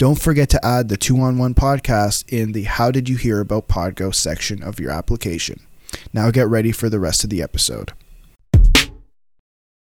[0.00, 3.38] Don't forget to add the 2 on 1 podcast in the How Did You Hear
[3.38, 5.60] About Podgo section of your application.
[6.14, 7.92] Now get ready for the rest of the episode.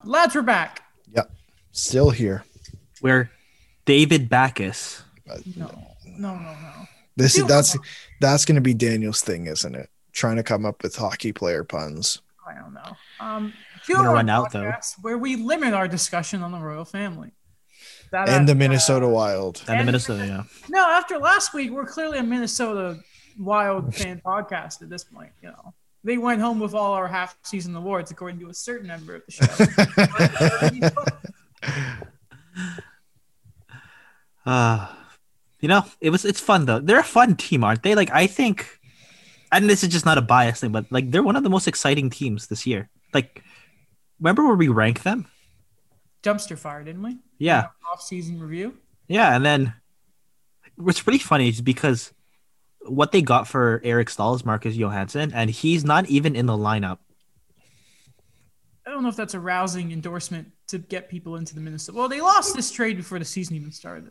[0.03, 0.83] Lads, we're back.
[1.15, 1.31] Yep.
[1.71, 2.43] Still here.
[3.01, 3.31] Where
[3.85, 5.05] David Backes.
[5.55, 5.71] No,
[6.19, 6.73] no, no, no.
[7.15, 7.77] This is Still- that's
[8.21, 9.91] that's going to be Daniel's thing, isn't it?
[10.13, 12.21] Trying to come up with hockey player puns.
[12.45, 12.97] I don't know.
[13.21, 13.53] Um,
[13.89, 14.63] I'm gonna run Run out, though.
[14.73, 17.31] podcast, Where we limit our discussion on the royal family.
[18.11, 19.63] That And the uh, Minnesota Wild.
[19.69, 20.43] And the Minnesota, yeah.
[20.69, 22.99] No, after last week, we're clearly a Minnesota
[23.39, 25.31] Wild fan podcast at this point.
[25.43, 29.17] You know, they went home with all our half-season awards, according to a certain member
[29.17, 29.47] of the show.
[34.47, 34.89] Uh,
[35.61, 36.81] you know, it was it's fun though.
[36.81, 37.95] They're a fun team, aren't they?
[37.95, 38.67] Like I think,
[39.53, 41.69] and this is just not a bias thing, but like they're one of the most
[41.69, 42.89] exciting teams this year.
[43.13, 43.45] Like,
[44.19, 45.27] remember where we rank them?
[46.23, 47.19] Dumpster fire, didn't we?
[47.39, 48.77] Yeah, Off-season review.
[49.09, 49.73] yeah, and then
[50.77, 52.13] what's pretty funny is because
[52.87, 56.53] what they got for Eric Staal is Marcus Johansson, and he's not even in the
[56.57, 56.99] lineup.
[58.87, 61.97] I don't know if that's a rousing endorsement to get people into the Minnesota.
[61.99, 64.11] Well, they lost this trade before the season even started.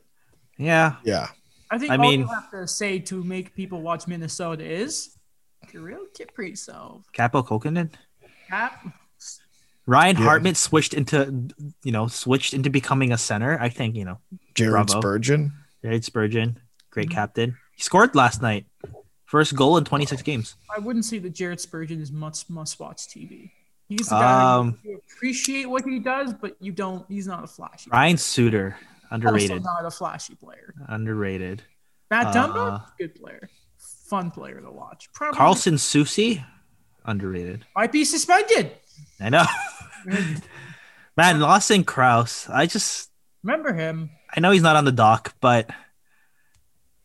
[0.58, 1.28] Yeah, yeah.
[1.72, 5.18] I think I all mean- you have to say to make people watch Minnesota is
[5.68, 7.04] Kirill Kaprizov.
[7.14, 7.92] Kaapo Kähkönen.
[8.50, 8.88] Cap.
[9.90, 10.24] Ryan Yeah.
[10.24, 11.50] Hartman switched into,
[11.84, 13.58] you know, switched into becoming a center.
[13.60, 14.20] I think you know
[14.54, 15.00] Jared Bravo.
[15.02, 15.54] Spurgeon.
[15.82, 16.60] Jared Spurgeon,
[16.92, 17.58] great captain.
[17.76, 18.66] He scored last night.
[19.26, 20.56] First goal in 26 games.
[20.76, 23.52] I wouldn't say that Jared Spurgeon is must must watch TV.
[23.88, 27.06] He's the guy Um, you appreciate what he does, but you don't.
[27.10, 27.90] He's not a flashy.
[27.92, 28.78] Ryan Suter,
[29.12, 29.64] also underrated.
[29.64, 30.74] not a flashy player.
[30.88, 31.64] Underrated.
[32.12, 35.10] Matt Uh, Dumba, good player, fun player to watch.
[35.14, 36.44] Probably Carson Soucy,
[37.06, 37.66] underrated.
[37.76, 38.74] might be suspended.
[39.20, 39.46] I know.
[41.18, 42.50] Man, Lawson Crouse.
[42.50, 43.10] I just
[43.44, 44.10] Remember him?
[44.36, 45.70] I know he's not on the dock, but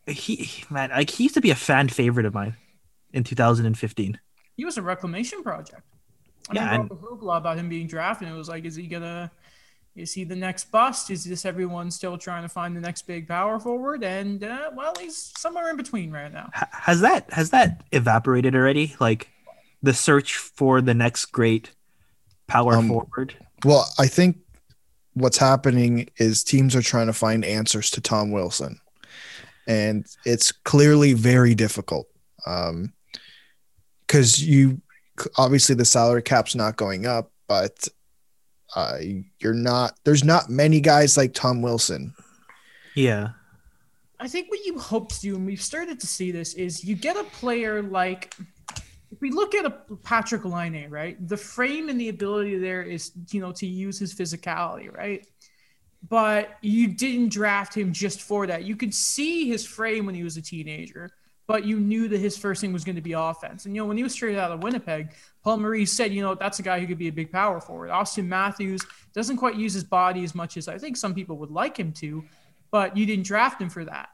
[0.07, 2.55] he man, like he used to be a fan favorite of mine
[3.13, 4.19] in 2015.
[4.57, 5.81] He was a reclamation project.
[6.49, 8.27] I Yeah, remember the hoopla about him being drafted.
[8.27, 9.31] And it was like, is he gonna?
[9.95, 11.09] Is he the next bust?
[11.09, 14.03] Is this everyone still trying to find the next big power forward?
[14.03, 16.49] And uh, well, he's somewhere in between right now.
[16.53, 18.95] Has that has that evaporated already?
[18.99, 19.29] Like
[19.81, 21.71] the search for the next great
[22.47, 23.35] power Um, forward.
[23.63, 24.37] Well, I think
[25.13, 28.79] what's happening is teams are trying to find answers to Tom Wilson,
[29.67, 32.07] and it's clearly very difficult.
[32.45, 32.93] Um,
[34.05, 34.81] because you
[35.37, 37.87] obviously the salary cap's not going up, but
[38.75, 38.97] uh,
[39.39, 39.97] you're not.
[40.03, 42.13] There's not many guys like Tom Wilson.
[42.93, 43.29] Yeah.
[44.19, 46.95] I think what you hope to do, and we've started to see this, is you
[46.95, 48.33] get a player like
[49.15, 51.15] if we look at a Patrik Laine, right?
[51.25, 55.25] The frame and the ability there is, you know, to use his physicality, right?
[56.09, 58.65] But you didn't draft him just for that.
[58.65, 61.11] You could see his frame when he was a teenager,
[61.47, 63.65] but you knew that his first thing was going to be offense.
[63.65, 66.35] And you know, when he was straight out of Winnipeg, Paul Maurice said, you know,
[66.35, 67.91] that's a guy who could be a big power forward.
[67.91, 71.51] Auston Matthews doesn't quite use his body as much as I think some people would
[71.51, 72.25] like him to,
[72.69, 74.09] but you didn't draft him for that.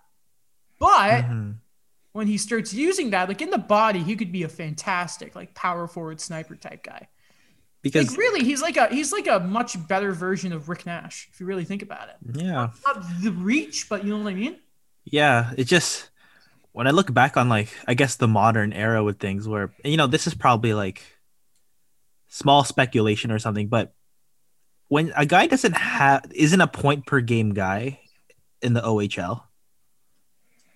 [0.78, 1.56] But Mhm.
[2.14, 5.54] When he starts using that, like in the body, he could be a fantastic, like
[5.54, 7.08] power forward sniper type guy.
[7.82, 11.30] Because Like really, he's like a he's like a much better version of Rick Nash,
[11.32, 12.16] if you really think about it.
[12.36, 12.70] yeah.
[12.86, 14.58] Not the reach, but you know what I mean?
[15.06, 16.10] Yeah, it just
[16.74, 19.98] when I look back on like I guess the modern era with things where you
[19.98, 21.02] know this is probably like
[22.28, 23.94] small speculation or something, but
[24.88, 28.00] when a guy doesn't have isn't a point per game guy
[28.62, 29.44] in the OHL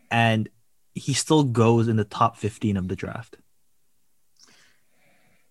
[0.09, 0.49] and
[0.95, 3.37] he still goes in the top 15 of the draft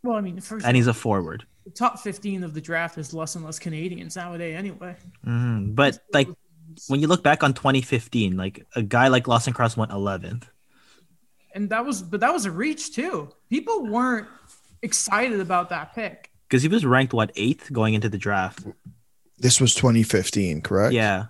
[0.02, 1.46] Well, I mean, first and he's a forward.
[1.64, 4.96] the top fifteen of the draft is less and less Canadians nowadays, anyway.
[5.26, 5.75] Mhm.
[5.75, 6.29] But like
[6.88, 10.44] when you look back on 2015, like a guy like Lawson Crouse went 11th.
[11.55, 13.31] and that was but that was a reach too.
[13.49, 14.29] People weren't
[14.82, 16.31] excited about that pick.
[16.49, 18.67] because he was ranked what eighth going into the draft.
[19.38, 20.93] This was 2015, correct?
[20.93, 21.26] Yeah,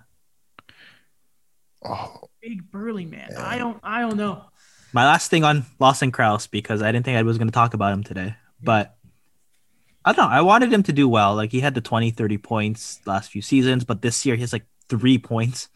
[1.83, 3.29] Oh, Big burly man.
[3.31, 3.43] Yeah.
[3.47, 4.45] I don't I don't know.
[4.93, 7.73] my last thing on Lawson Crouse because I didn't think I was going to talk
[7.73, 8.95] about him today, but
[10.05, 10.31] I don't know.
[10.31, 11.33] I wanted him to do well.
[11.33, 14.53] Like he had the 20, 30 points last few seasons, but this year he has
[14.53, 15.69] like three points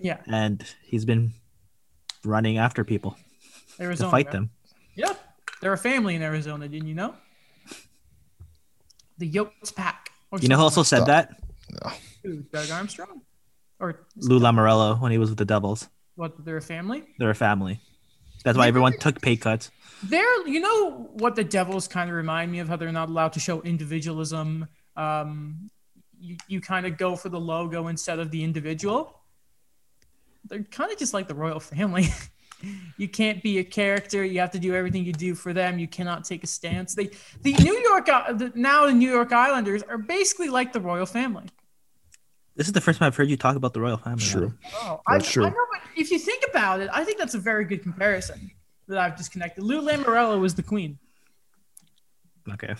[0.00, 0.16] Yeah.
[0.26, 1.34] and he's been
[2.24, 3.18] running after people
[3.78, 4.06] Arizona.
[4.08, 4.32] to fight right?
[4.32, 4.50] them.
[4.94, 5.20] Yep.
[5.60, 7.14] They're a family in Arizona, didn't you know?
[9.18, 10.08] The Yotes pack.
[10.30, 11.06] or You know who something also said Stop.
[11.08, 11.40] that?
[11.84, 13.20] like- Who, Doug Armstrong?
[13.82, 15.88] Or Lou Lamoriello when he was with the Devils.
[16.14, 16.44] what?
[16.44, 17.02] They're a family.
[17.18, 17.80] They're a family.
[18.44, 19.72] That's why everyone took pay cuts.
[20.04, 23.32] They're, you know, what the Devils kind of remind me of how they're not allowed
[23.34, 24.68] to show individualism.
[24.96, 25.68] Um,
[26.20, 29.20] you, you kind of go for the logo instead of the individual.
[30.44, 32.06] They're kind of just like the royal family.
[32.96, 34.24] you can't be a character.
[34.24, 35.80] You have to do everything you do for them.
[35.80, 36.94] You cannot take a stance.
[36.94, 37.10] They,
[37.42, 41.06] the New York, uh, the, now the New York Islanders are basically like the royal
[41.06, 41.46] family.
[42.54, 44.22] This is the first time I've heard you talk about the royal family.
[44.22, 44.52] True.
[44.74, 45.44] Oh, That's I, true.
[45.46, 48.50] I know, but if you think about it, I think that's a very good comparison
[48.88, 49.64] that I've just connected.
[49.64, 50.98] Lou Lamoriello was the queen.
[52.52, 52.74] Okay.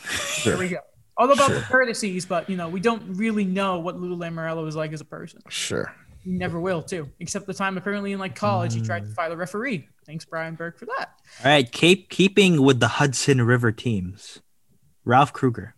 [0.44, 0.78] There we go.
[1.16, 4.76] All about the courtesies, but you know, we don't really know what Lou Lamoriello was
[4.76, 5.40] like as a person.
[5.48, 5.94] Sure.
[6.26, 7.08] We never will, too.
[7.20, 9.08] Except the time apparently in like college, he tried Mm.
[9.08, 9.88] to fight a referee.
[10.06, 11.10] Thanks, Brian Burke, for that.
[11.44, 11.70] All right.
[11.70, 14.40] Keep keeping with the Hudson River teams.
[15.04, 15.74] Ralph Krueger.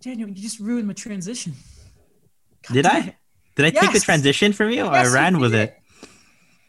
[0.00, 1.54] Daniel, you just ruined my transition.
[2.66, 3.16] God Did I?
[3.56, 4.84] Did I take the transition from you?
[4.84, 5.70] Yes, I ran with did.
[5.70, 5.76] it.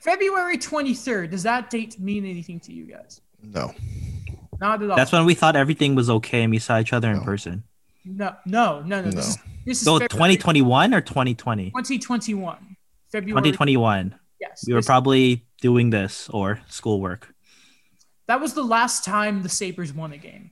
[0.01, 1.29] February 23rd.
[1.29, 3.21] Does that date mean anything to you guys?
[3.43, 3.73] No.
[4.59, 4.95] Not at all.
[4.95, 7.63] That's when we thought everything was okay and we saw each other in person.
[8.03, 9.11] no, no, no, no.
[9.11, 9.19] This No.
[9.21, 11.69] is, this is So February 2021 or 2020?
[11.71, 12.75] 2021.
[13.11, 13.31] February.
[13.31, 14.15] 2021.
[14.39, 14.63] Yes.
[14.67, 17.33] We were probably doing this or schoolwork.
[18.27, 20.51] that was the last time the Sabres won a game.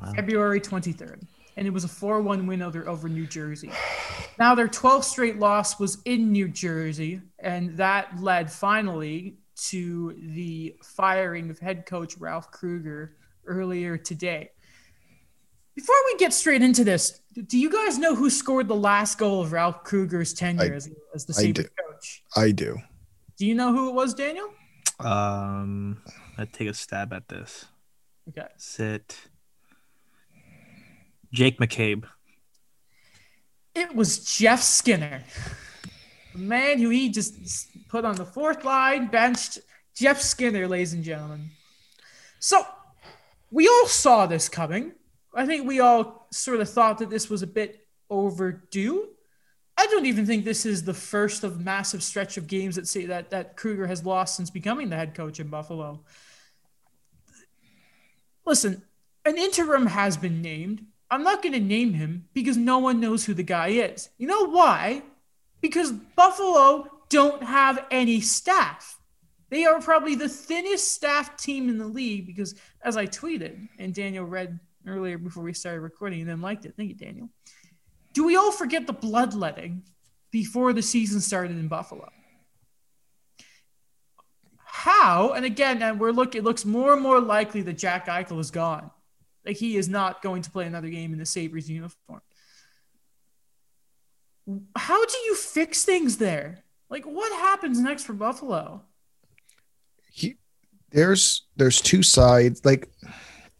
[0.00, 0.12] Wow.
[0.14, 1.26] February 23rd.
[1.58, 3.72] And it was a 4 1 win over, over New Jersey.
[4.38, 10.76] Now, their 12th straight loss was in New Jersey, and that led finally to the
[10.84, 14.52] firing of head coach Ralph Krueger earlier today.
[15.74, 19.40] Before we get straight into this, do you guys know who scored the last goal
[19.42, 21.72] of Ralph Krueger's tenure I- as, as the I Sabres do.
[21.90, 22.22] coach?
[22.36, 22.76] I do.
[23.36, 24.48] Do you know who it was, Daniel?
[25.00, 26.02] Um,
[26.38, 27.64] let's take a stab at this.
[28.28, 28.46] Okay.
[28.58, 29.27] Sit.
[31.32, 32.04] Jake McCabe.
[33.74, 35.22] It was Jeff Skinner,
[36.32, 39.58] the man who he just put on the fourth line, benched.
[39.94, 41.50] Jeff Skinner, ladies and gentlemen.
[42.38, 42.64] So
[43.50, 44.92] we all saw this coming.
[45.34, 49.08] I think we all sort of thought that this was a bit overdue.
[49.76, 53.06] I don't even think this is the first of massive stretch of games that say
[53.06, 56.04] that that Krueger has lost since becoming the head coach in Buffalo.
[58.44, 58.82] Listen,
[59.24, 60.84] an interim has been named.
[61.10, 64.10] I'm not going to name him because no one knows who the guy is.
[64.18, 65.02] You know why?
[65.60, 69.00] Because Buffalo don't have any staff.
[69.50, 73.94] They are probably the thinnest staff team in the league because, as I tweeted and
[73.94, 76.74] Daniel read earlier before we started recording and then liked it.
[76.76, 77.30] Thank you, Daniel.
[78.12, 79.84] Do we all forget the bloodletting
[80.30, 82.10] before the season started in Buffalo?
[84.64, 85.32] How?
[85.32, 86.34] And again, and we're look.
[86.34, 88.90] It looks more and more likely that Jack Eichel is gone.
[89.48, 92.20] Like he is not going to play another game in the Sabres uniform.
[94.76, 96.64] How do you fix things there?
[96.90, 98.82] Like what happens next for Buffalo?
[100.12, 100.36] He,
[100.90, 102.62] there's there's two sides.
[102.62, 102.90] Like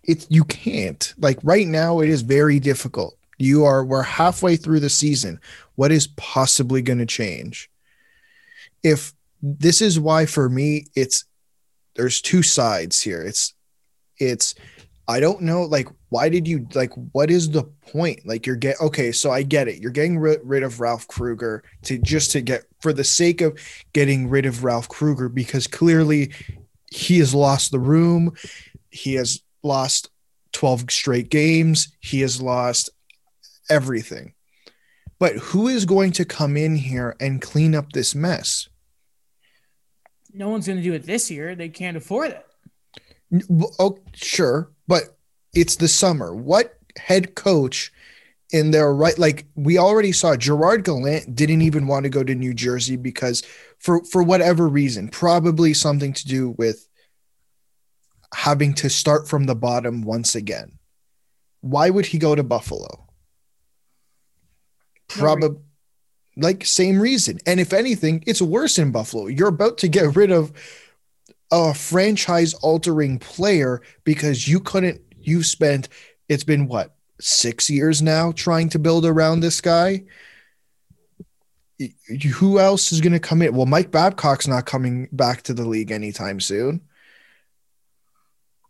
[0.03, 1.15] it's you can't.
[1.17, 3.17] Like right now it is very difficult.
[3.39, 5.41] You are we're halfway through the season.
[5.77, 7.71] What is possibly going to change?
[8.83, 11.25] If this is why for me it's
[11.97, 13.23] there's two sides here.
[13.23, 13.55] It's
[14.19, 14.55] it's
[15.09, 18.27] I don't know like why did you like what is the point?
[18.27, 19.81] Like you're get okay, so I get it.
[19.81, 23.59] You're getting rid, rid of Ralph Krueger to just to get for the sake of
[23.95, 26.33] getting rid of Ralph Krueger because clearly
[26.91, 28.35] he has lost the room.
[28.91, 30.11] He has lost
[30.53, 31.93] 12 straight games.
[32.01, 32.91] He has lost
[33.71, 34.35] everything.
[35.19, 38.69] But who is going to come in here and clean up this mess?
[40.33, 41.55] No one's going to do it this year.
[41.55, 42.45] They can't afford it.
[43.79, 45.17] Oh, sure, but
[45.55, 46.35] it's the summer.
[46.35, 47.93] What head coach
[48.51, 49.19] in their right?
[49.19, 53.43] Like we already saw, Gerard Gallant didn't even want to go to New Jersey because
[53.79, 56.89] for for whatever reason, probably something to do with
[58.35, 60.79] having to start from the bottom once again.
[61.61, 63.07] Why would he go to Buffalo?
[65.09, 65.61] Probably
[66.37, 67.39] like same reason.
[67.47, 69.27] And if anything, it's worse in Buffalo.
[69.27, 70.53] You're about to get rid of
[71.51, 75.89] a franchise altering player because you couldn't you spent
[76.29, 80.05] it's been what six years now trying to build around this guy?
[82.35, 83.55] Who else is going to come in?
[83.55, 86.83] Well mike babcock's not coming back to the league anytime soon.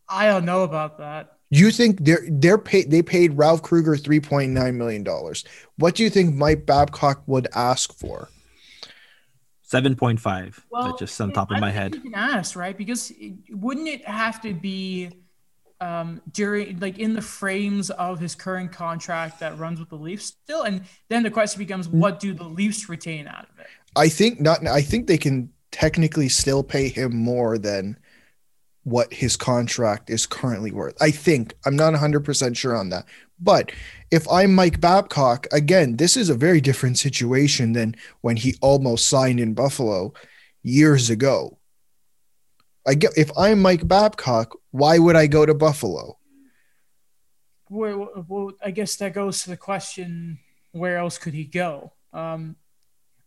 [0.09, 1.37] I don't know about that.
[1.51, 5.45] you think they're they're paid they paid ralph krueger 3.9 million dollars.
[5.77, 8.29] What do you think mike babcock would ask for
[9.69, 10.65] Seven point five.
[10.71, 11.95] Well, just on top of I my head.
[11.95, 12.77] You can ask, right?
[12.77, 15.11] Because it, wouldn't it have to be
[15.83, 20.25] um, during, like, in the frames of his current contract that runs with the Leafs
[20.43, 20.63] still?
[20.63, 21.93] And then the question becomes, Mm.
[21.93, 23.67] what do the Leafs retain out of it?
[23.95, 24.67] I think not.
[24.67, 27.99] I think they can technically still pay him more than
[28.85, 30.97] what his contract is currently worth.
[30.99, 33.05] I think I'm not 100% sure on that.
[33.40, 33.73] But
[34.11, 39.09] if I'm Mike Babcock, again, this is a very different situation than when he almost
[39.09, 40.12] signed in Buffalo
[40.62, 41.59] years ago.
[42.87, 46.18] I get if I'm Mike Babcock, why would I go to Buffalo?
[47.68, 50.38] Well, well, I guess that goes to the question:
[50.73, 51.92] Where else could he go?
[52.12, 52.57] Um,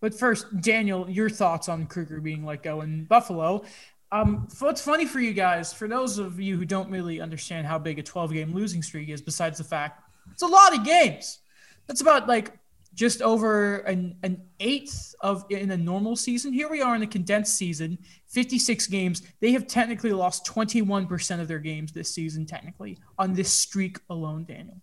[0.02, 3.64] but first, Daniel, your thoughts on Krueger being let go in Buffalo?
[4.12, 7.80] Um, what's funny for you guys, for those of you who don't really understand how
[7.80, 11.40] big a 12-game losing streak is, besides the fact it's a lot of games.
[11.88, 12.58] That's about like
[12.94, 16.52] just over an, an eighth of in a normal season.
[16.52, 19.22] Here we are in a condensed season, 56 games.
[19.40, 24.46] They have technically lost 21% of their games this season, technically, on this streak alone,
[24.46, 24.82] Daniel.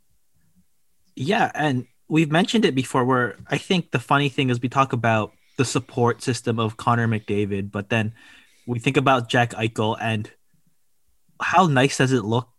[1.16, 4.92] Yeah, and we've mentioned it before where I think the funny thing is we talk
[4.92, 8.14] about the support system of Connor McDavid, but then
[8.68, 10.30] we think about Jack Eichel and
[11.40, 12.50] how nice does it look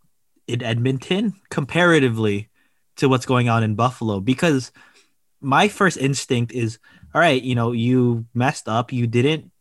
[0.48, 2.50] in Edmonton comparatively
[2.96, 4.18] to what's going on in Buffalo?
[4.18, 4.72] Because
[5.40, 6.80] my first instinct is,
[7.14, 9.52] all right, you know, you messed up, you didn't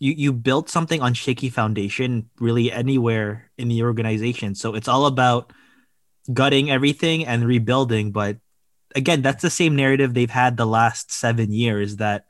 [0.00, 4.54] you you built something on shaky foundation really anywhere in the organization.
[4.56, 5.52] So it's all about
[6.32, 8.38] gutting everything and rebuilding, but
[8.96, 12.26] again, that's the same narrative they've had the last 7 years that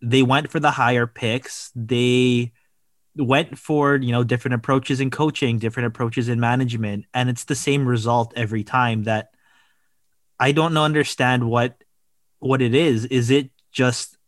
[0.00, 1.72] they went for the higher picks.
[1.74, 2.53] They
[3.16, 7.54] went for you know different approaches in coaching different approaches in management and it's the
[7.54, 9.30] same result every time that
[10.40, 11.82] i don't know understand what
[12.40, 14.18] what it is is it just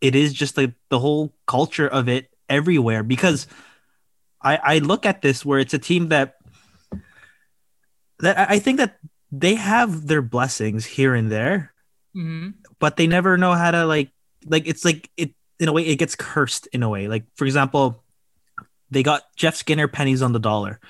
[0.00, 3.46] it is just like the whole culture of it everywhere because
[4.42, 6.34] i i look at this where it's a team that
[8.18, 8.98] that i think that
[9.30, 11.72] they have their blessings here and there
[12.16, 12.58] Mm-hmm.
[12.80, 14.10] but they never know how to like
[14.44, 17.06] like it's like it in a way it gets cursed in a way.
[17.08, 18.02] Like for example
[18.90, 20.80] they got jeff skinner pennies on the dollar.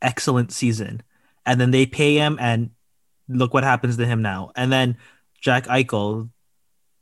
[0.00, 1.02] Excellent season.
[1.44, 2.70] And then they pay him and
[3.28, 4.52] look what happens to him now.
[4.56, 4.96] And then
[5.40, 6.30] jack eichel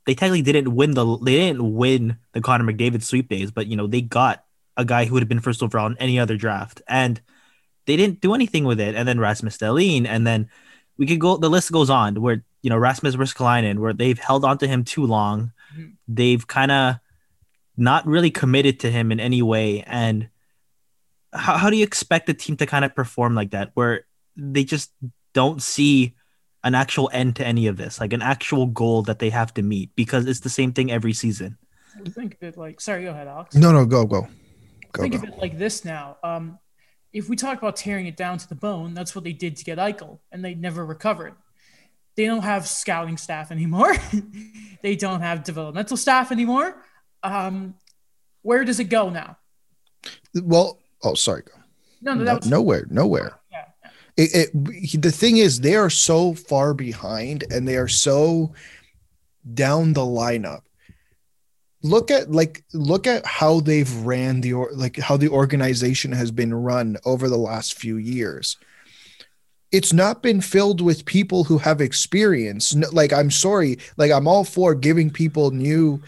[0.05, 3.75] they technically didn't win the they didn't win the connor mcdavid sweep days but you
[3.75, 4.43] know they got
[4.79, 6.81] a guy who would have been first overall in any other draft.
[6.87, 7.21] And
[7.85, 8.95] they didn't do anything with it.
[8.95, 10.49] And then rasmus Dahlin, and then
[10.97, 14.45] we could go the list goes on where you know rasmus Ristolainen, where they've held
[14.45, 15.51] on to him too long.
[15.77, 15.93] Mhm.
[16.07, 16.95] they've kind of
[17.79, 19.81] not really committed to him in any way.
[19.81, 20.29] And
[21.33, 24.05] how, how do you expect the team to kind of perform like that, where
[24.35, 24.91] they just
[25.33, 26.15] don't see
[26.63, 29.61] an actual end to any of this, like an actual goal that they have to
[29.61, 31.57] meet, because it's the same thing every season.
[31.95, 33.55] I Think of it like, sorry, go ahead, Alex.
[33.55, 34.27] No, no, go, go,
[34.91, 35.19] go, Think go.
[35.19, 36.17] of it like this now.
[36.23, 36.59] Um,
[37.11, 39.63] if we talk about tearing it down to the bone, that's what they did to
[39.63, 41.33] get Eichel, and they never recovered.
[42.15, 43.95] They don't have scouting staff anymore.
[44.83, 46.83] they don't have developmental staff anymore.
[47.23, 47.75] Um,
[48.41, 49.37] where does it go now?
[50.33, 51.43] Well, oh, sorry.
[52.01, 53.39] No, no, No, nowhere, nowhere.
[53.51, 53.91] Yeah, yeah.
[54.17, 58.53] it, it the thing is they are so far behind and they are so
[59.53, 60.61] down the lineup
[61.81, 66.29] look at like look at how they've ran the or like how the organization has
[66.29, 68.57] been run over the last few years
[69.71, 74.27] it's not been filled with people who have experience No- like i'm sorry like i'm
[74.27, 76.01] all for giving people new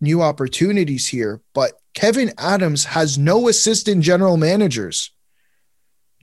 [0.00, 5.14] new opportunities here but kevyn adams has no assistant general managers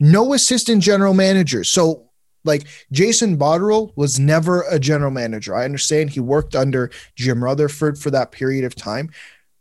[0.01, 1.69] no assistant general managers.
[1.69, 2.09] So,
[2.43, 5.55] like Jason Botterill was never a general manager.
[5.55, 9.11] I understand he worked under Jim Rutherford for that period of time,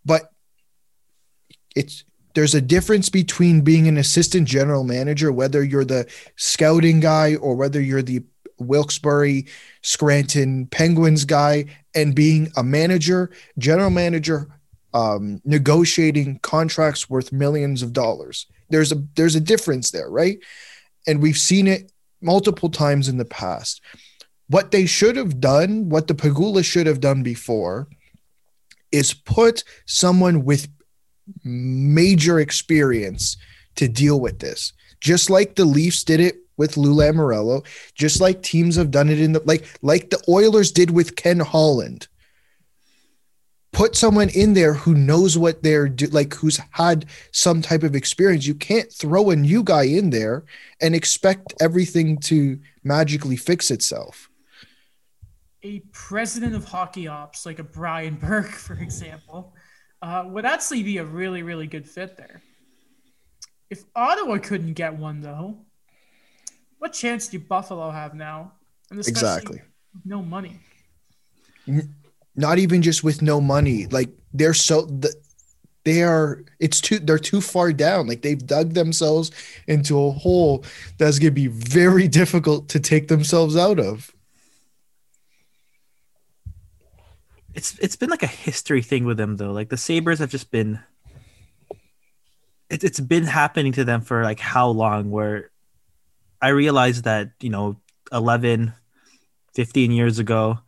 [0.05, 0.33] but
[1.76, 7.35] it's there's a difference between being an assistant general manager, whether you're the scouting guy
[7.35, 8.23] or whether you're the
[8.61, 9.45] Wilkes-Barre,
[9.83, 14.49] Scranton Penguins guy, and being a manager, general manager,
[14.95, 18.47] um, negotiating contracts worth millions of dollars.
[18.71, 20.38] There's a there's a difference there right?
[21.07, 23.81] And we've seen it multiple times in the past.
[24.49, 27.88] What they should have done what the Pegula should have done before
[28.93, 30.69] is put someone with
[31.45, 33.37] major experience
[33.76, 34.73] to deal with this.
[35.00, 37.64] Just like the leafs did it with Lou Lamoriello,
[37.95, 41.40] just like teams have done it in the like like the Oilers did with Ken
[41.40, 42.07] Holland.
[43.73, 47.97] Put someone in there who knows what they're do like who's had some type of
[47.97, 48.47] experience.
[48.47, 50.45] You can't throw a new guy in there
[50.83, 54.29] and expect everything to magically fix itself.
[55.62, 59.55] A president of hockey ops like a Brian Burke, for example,
[60.02, 62.43] uh, would actually be a really, really good fit there.
[63.71, 65.64] If Ottawa couldn't get one, though,
[66.81, 68.53] what chance do Buffalo have now?
[68.91, 69.63] And Exactly.
[70.05, 70.59] No money.
[72.35, 73.87] Not even just with no money.
[73.87, 75.15] Like they're so the,
[75.85, 78.09] they are it's too they're too far down.
[78.09, 79.31] Like they've dug themselves
[79.69, 80.65] into a hole
[80.99, 84.13] that's gonna be very difficult to take themselves out of.
[87.55, 89.53] it's it's been like a history thing with them though.
[89.53, 90.81] Like the Sabres have just been
[92.69, 95.51] it, it's been happening to them for like how long where
[96.40, 97.80] I realized that, you know,
[98.12, 98.75] 11
[99.54, 100.59] 15 years ago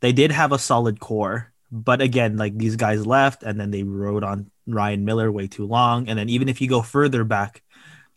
[0.00, 3.82] they did have a solid core, but again, like these guys left and then they
[3.82, 7.62] rode on Ryan Miller way too long and then even if you go further back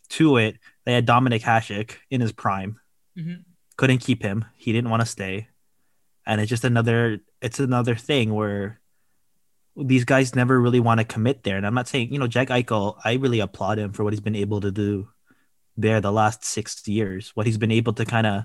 [0.10, 2.80] to it, they had Dominik Hasek in his prime.
[3.18, 3.46] Mhm.
[3.78, 4.46] Couldn't keep him.
[4.56, 5.48] He didn't want to stay
[6.26, 8.80] and it's just another it's another thing where
[9.76, 12.50] these guys never really want to commit there and i'm not saying you know jack
[12.50, 15.08] eichel i really applaud him for what he's been able to do
[15.78, 18.44] there the last six years what he's been able to kind of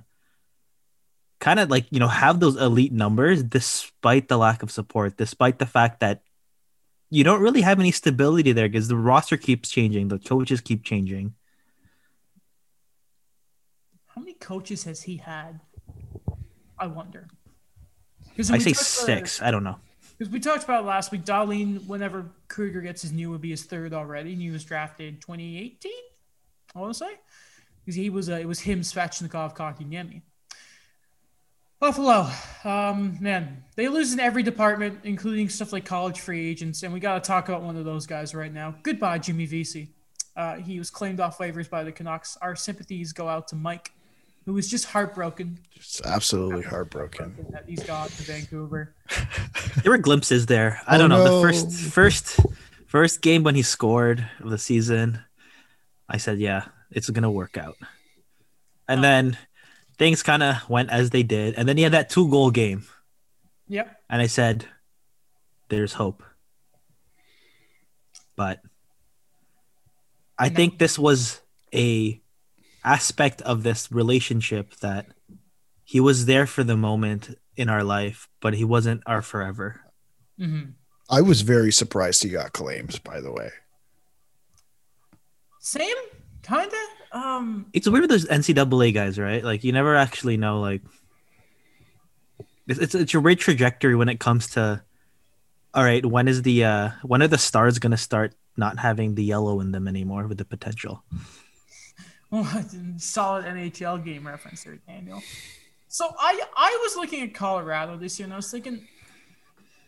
[1.38, 5.58] kind of like you know have those elite numbers despite the lack of support despite
[5.58, 6.22] the fact that
[7.10, 10.82] you don't really have any stability there because the roster keeps changing the coaches keep
[10.84, 11.34] changing
[14.16, 15.60] How many coaches has he had?
[16.78, 17.28] I wonder.
[18.38, 19.76] I say six i don't know
[20.16, 23.64] Because we talked about last week, Dahlin, whenever Krueger gets his new, would be his
[23.64, 25.92] third already, and he was drafted 2018.
[26.76, 27.10] I want to say,
[27.84, 30.22] because he was uh, it was him, Svechnikov, Kotkaniemi.
[31.78, 32.30] Buffalo,
[32.64, 37.00] um, man, they lose in every department, including stuff like college free agents, and we
[37.00, 38.74] got to talk about one of those guys right now.
[38.82, 39.90] Goodbye, Jimmy Vesey.
[40.34, 42.38] Uh, he was claimed off waivers by the Canucks.
[42.40, 43.92] Our sympathies go out to Mike,
[44.46, 47.34] who was just heartbroken It's absolutely heartbroken.
[47.50, 48.94] that he's gone to Vancouver.
[49.82, 50.80] there were glimpses there.
[50.86, 51.24] I Oh, don't know.
[51.24, 51.36] no.
[51.36, 52.40] The first first
[52.86, 55.22] first game when he scored of the season,
[56.08, 57.76] I said, "Yeah, it's gonna work out."
[58.88, 59.36] And then
[59.98, 62.86] things kind of went as they did, and then he had that two goal game,
[63.68, 64.02] Yep.
[64.08, 64.66] and I said,
[65.68, 66.22] "There's hope."
[68.36, 68.60] But
[70.38, 70.54] I No.
[70.54, 71.40] think this was
[71.74, 72.20] a
[72.84, 75.06] aspect of this relationship that
[75.82, 79.80] he was there for the moment in our life, but he wasn't our forever.
[80.38, 80.72] Mm-hmm.
[81.08, 83.50] I was very surprised he got claims, by the way.
[85.66, 85.96] Same,
[86.44, 87.20] kind of.
[87.20, 89.42] Um, it's weird with those NCAA guys, right?
[89.42, 90.60] Like you never actually know.
[90.60, 90.80] Like
[92.68, 94.84] it's it's, it's a great trajectory when it comes to.
[95.74, 99.24] All right, when is the uh when are the stars gonna start not having the
[99.24, 101.02] yellow in them anymore with the potential?
[102.30, 102.44] well,
[102.98, 105.20] solid NHL game reference there, Daniel.
[105.88, 108.86] So I I was looking at Colorado this year, and I was thinking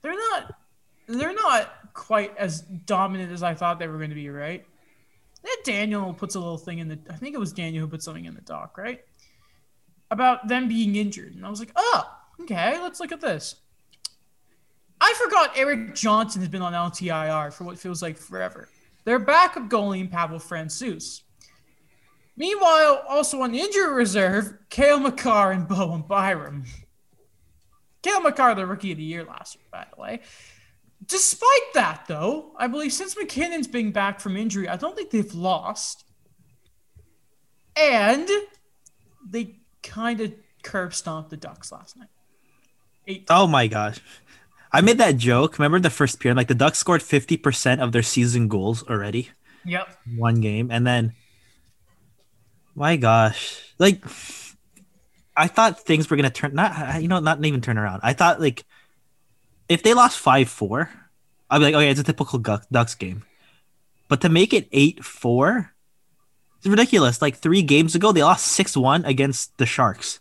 [0.02, 0.56] they're not
[1.06, 4.66] they're not quite as dominant as I thought they were going to be, right?
[5.42, 6.98] Then Daniel puts a little thing in the.
[7.10, 9.04] I think it was Daniel who put something in the doc, right?
[10.10, 13.56] About them being injured, and I was like, oh, okay, let's look at this.
[15.00, 18.68] I forgot Erik Johnson has been on LTIR for what feels like forever.
[19.04, 21.22] Their backup goalie, in Pavel Francouz.
[22.36, 26.64] Meanwhile, also on the injury reserve, Cale Makar and Bowen Byram.
[28.02, 30.20] Cale Makar, the rookie of the year last year, by the way.
[31.08, 35.34] Despite that, though, I believe since MacKinnon's been back from injury, I don't think they've
[35.34, 36.04] lost.
[37.76, 38.28] And
[39.26, 42.08] they kind of curb stomped the Ducks last night.
[43.06, 43.26] Eight.
[43.30, 44.00] Oh my gosh.
[44.70, 45.58] I made that joke.
[45.58, 46.36] Remember the first period?
[46.36, 49.30] Like the Ducks scored 50% of their season goals already.
[49.64, 49.88] Yep.
[50.16, 51.12] one game and then
[52.74, 54.02] my gosh like
[55.36, 58.40] i thought things were gonna turn not you know not even turn around i thought
[58.40, 58.64] like
[59.68, 60.88] if they lost 5-4
[61.50, 63.24] i'd be like okay it's a typical ducks game.
[64.08, 65.68] But to make it 8-4
[66.58, 67.22] it's ridiculous.
[67.22, 70.20] Like three games ago they lost 6-1 against the sharks.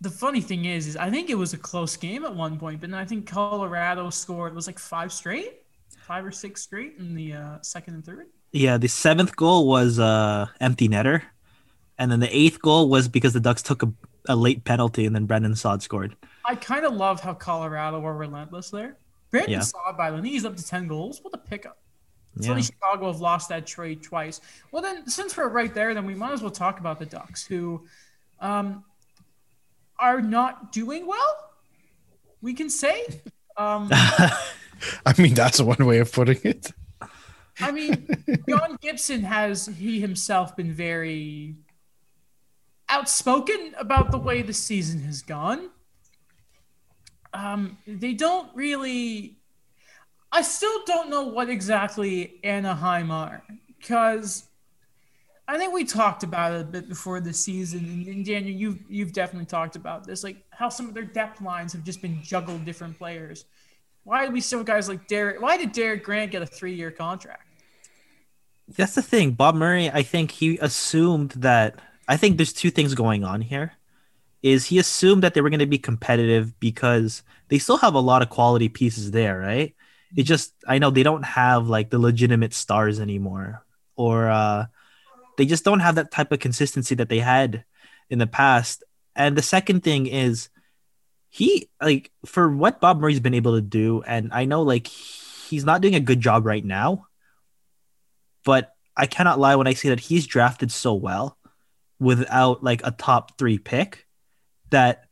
[0.00, 2.80] The funny thing is, is I think it was a close game at one point,
[2.80, 5.62] but then I think Colorado scored it was like five straight,
[6.00, 8.26] five or six straight in the uh, second and third.
[8.52, 11.22] yeah the seventh goal was uh empty netter.
[11.98, 13.92] And then the eighth goal was because the ducks took a,
[14.28, 18.14] a late penalty and then brandon saad scored I kind of love how Colorado were
[18.14, 18.96] relentless there.
[19.30, 19.60] Brandon Yeah.
[19.60, 21.20] Saad, by the way, he's up to 10 goals.
[21.22, 21.78] What a pickup.
[22.36, 22.52] It's Yeah.
[22.52, 24.40] funny Chicago have lost that trade twice.
[24.70, 27.44] Well, then, since we're right there, then we might as well talk about the Ducks,
[27.44, 27.86] who
[28.40, 28.84] um,
[29.98, 31.50] are not doing well,
[32.40, 33.04] we can say.
[33.56, 36.72] Um, I mean, that's one way of putting it.
[37.60, 38.08] I mean,
[38.48, 41.54] John Gibson has, he himself, been very
[42.88, 45.70] outspoken about the way the season has gone.
[47.34, 49.38] Um, they don't really.
[50.30, 53.42] I still don't know what exactly Anaheim are
[53.78, 54.44] because
[55.46, 59.12] I think we talked about it a bit before the season, and, Daniel, you've you've
[59.12, 62.64] definitely talked about this, like how some of their depth lines have just been juggled
[62.64, 63.44] different players.
[64.04, 65.40] Why do we still guys like Derek?
[65.40, 67.46] Why did Derek Grant get a three-year contract?
[68.68, 69.32] That's the thing.
[69.32, 71.78] Bob Murray, I think he assumed that.
[72.08, 73.74] I think there's two things going on here.
[74.42, 78.00] Is he assumed that they were going to be competitive because they still have a
[78.00, 79.74] lot of quality pieces there, right?
[80.16, 83.64] It just I know they don't have like the legitimate stars anymore,
[83.96, 84.66] or uh,
[85.38, 87.64] they just don't have that type of consistency that they had
[88.10, 88.84] in the past.
[89.14, 90.48] And the second thing is
[91.28, 95.64] he like for what Bob Murray's been able to do, and I know like he's
[95.64, 97.06] not doing a good job right now,
[98.44, 101.38] but I cannot lie when I say that he's drafted so well
[101.98, 104.06] without like a top three pick
[104.72, 105.04] that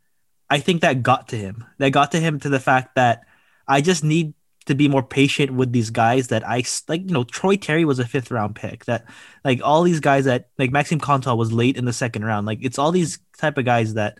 [0.51, 1.65] I think that got to him.
[1.79, 3.23] That got to him to the fact that
[3.69, 4.35] I just need
[4.67, 7.03] to be more patient with these guys that I like.
[7.03, 8.85] You know, Troy Terry was a fifth round pick.
[8.87, 9.05] That
[9.45, 12.47] like all these guys that like Maxime Comtois was late in the second round.
[12.47, 14.19] Like it's all these type of guys that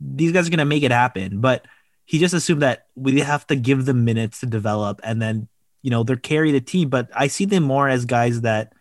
[0.00, 1.40] these guys are gonna make it happen.
[1.40, 1.66] But
[2.04, 5.48] he just assumed that we have to give them minutes to develop, and then
[5.82, 6.88] you know they're carry the team.
[6.88, 8.72] But I see them more as guys that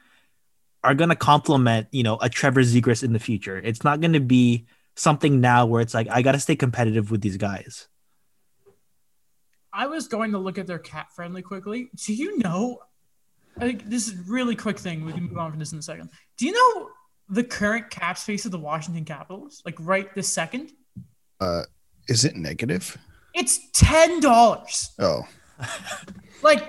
[0.84, 3.58] are gonna complement you know a Trevor Zegras in the future.
[3.58, 4.66] It's not gonna be
[4.96, 7.88] something now where it's like I got to stay competitive with these guys.
[9.74, 11.90] I was going to look at their CapFriendly quickly.
[12.06, 12.80] Do you know?
[13.58, 15.06] I think this is a really quick thing.
[15.06, 16.10] We can move on from this in a second.
[16.38, 16.90] Do you know
[17.30, 19.62] the current cap space of the Washington Capitals?
[19.66, 20.72] Like right this second?
[21.40, 21.64] Uh,
[22.08, 22.98] is it negative?
[23.34, 24.92] It's ten dollars.
[25.00, 25.22] Oh,
[26.44, 26.66] Like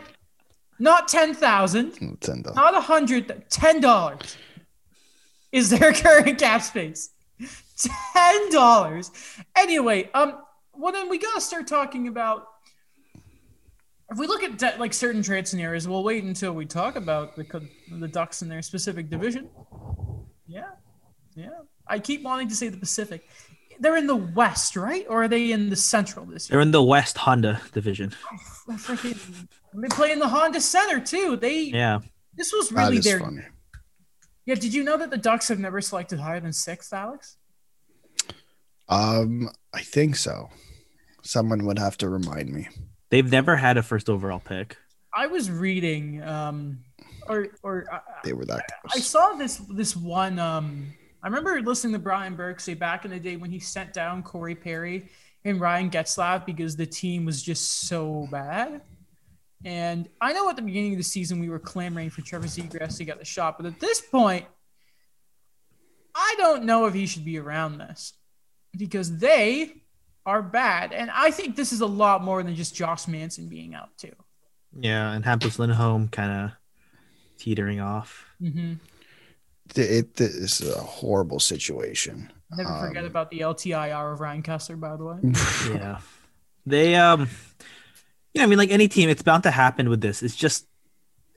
[0.78, 2.56] not ten thousand, ten dollars.
[2.56, 3.44] not a hundred.
[3.50, 4.36] Ten dollars
[5.50, 7.10] is their current cap space.
[7.76, 9.10] Ten dollars.
[9.56, 10.38] Anyway, um,
[10.74, 12.46] well then we gotta start talking about.
[14.10, 17.34] If we look at de- like certain trade scenarios, we'll wait until we talk about
[17.34, 19.48] the co- the Ducks in their specific division.
[20.46, 20.66] Yeah,
[21.34, 21.48] yeah.
[21.86, 23.26] I keep wanting to say the Pacific.
[23.80, 25.06] They're in the West, right?
[25.08, 26.54] Or are they in the Central this year?
[26.56, 28.12] They're in the West Honda division.
[28.68, 31.36] I freaking, they play in the Honda Center too.
[31.36, 32.00] They Yeah.
[32.34, 33.42] this was really their funny.
[34.44, 34.54] yeah.
[34.56, 37.38] Did you know that the Ducks have never selected higher than sixth, Alex?
[38.88, 40.50] Um, I think so.
[41.22, 42.68] Someone would have to remind me.
[43.10, 44.76] They've never had a first overall pick.
[45.14, 46.78] I was reading, um,
[47.28, 49.06] or or uh, They were that I close.
[49.06, 50.38] saw this this one.
[50.38, 50.92] Um,
[51.22, 54.22] I remember listening to Brian Burke say back in the day when he sent down
[54.22, 55.08] Corey Perry
[55.44, 58.80] and Ryan Getzlaf because the team was just so bad.
[59.64, 62.96] And I know at the beginning of the season we were clamoring for Trevor Zegras
[62.96, 64.44] to get the shot, but at this point,
[66.14, 68.14] I don't know if he should be around this
[68.76, 69.74] because they
[70.24, 73.74] are bad, and I think this is a lot more than just Josh Manson being
[73.74, 74.12] out too.
[74.78, 76.50] Yeah, and Hampus Lindholm kind of
[77.38, 78.24] teetering off.
[78.40, 78.74] Mm-hmm.
[79.74, 82.32] It, it is a horrible situation.
[82.56, 85.18] Never forget Um, about the LTIR of Ryan Kesler, by the way.
[85.74, 85.98] yeah.
[86.66, 87.28] They um
[88.34, 90.22] yeah, I mean like any team, it's bound to happen with this.
[90.22, 90.66] It's just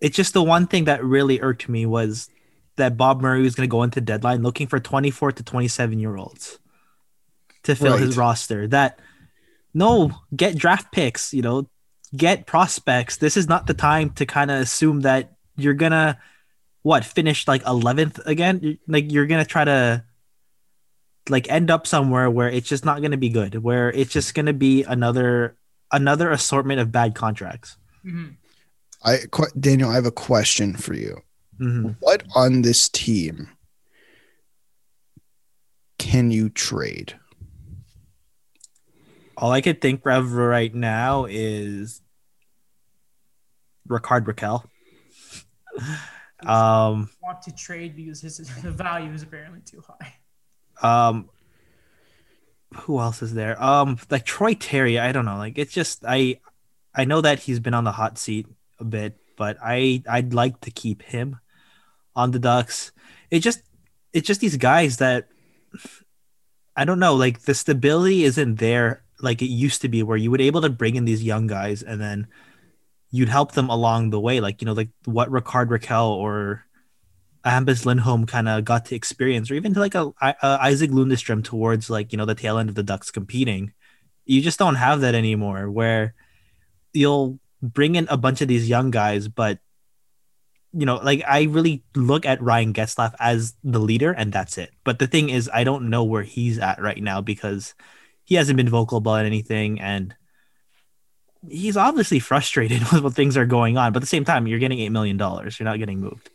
[0.02, 2.30] it's just the one thing that really irked me was
[2.76, 6.60] that Bob Murray was gonna go into deadline looking for 24 to 27 year olds
[7.66, 8.68] to fill his roster.
[8.68, 9.00] That
[9.74, 11.70] no, get draft picks, you know,
[12.16, 13.18] get prospects.
[13.18, 16.18] This is not the time to kind of assume that you're gonna
[16.82, 18.78] what finish like 11th again.
[18.88, 20.04] Like you're gonna try to
[21.30, 24.36] like end up somewhere where it's just not going to be good where it's just
[24.36, 25.58] going to be another
[25.92, 28.36] another assortment of bad contracts Mhm.
[29.04, 29.22] I
[29.60, 31.18] Daniel, I have a question for you.
[31.60, 31.96] Mhm.
[32.00, 33.50] What on this team
[35.98, 37.18] can you trade?
[39.38, 42.02] All i could think of right now is
[43.88, 44.66] rickard rakell.
[46.46, 50.16] Um Want to trade because his value is apparently too high.
[50.82, 51.30] um
[52.76, 53.62] who else is there?
[53.62, 55.38] Um like troy terry i don't know.
[55.38, 56.40] Like it's just i
[56.94, 58.48] i know that he's been on the hot seat
[58.80, 61.40] a bit but i i'd like to keep him
[62.16, 62.92] on the ducks.
[63.32, 63.64] It just
[64.14, 65.30] it's just these guys that
[66.76, 70.32] i don't know like the stability isn't there like it used to be where you
[70.32, 72.28] would able to bring in these young guys and then
[73.12, 76.66] you'd help them along the way like you know like what rickard rakell or
[77.46, 81.44] Hampus Lindholm kind of got to experience, or even to like a, a Isac Lundeström
[81.44, 83.72] towards like you know the tail end of the Ducks competing.
[84.26, 86.16] You just don't have that anymore, where
[86.92, 89.60] you'll bring in a bunch of these young guys, but
[90.74, 94.72] you know, like I really look at Ryan Getzlaf as the leader, and that's it.
[94.84, 97.76] But the thing is, I don't know where he's at right now because
[98.26, 100.16] he hasn't been vocal about anything, and
[101.48, 103.94] he's obviously frustrated with what things are going on.
[103.94, 105.60] But at the same time, you're getting eight million dollars.
[105.60, 106.30] You're not getting moved.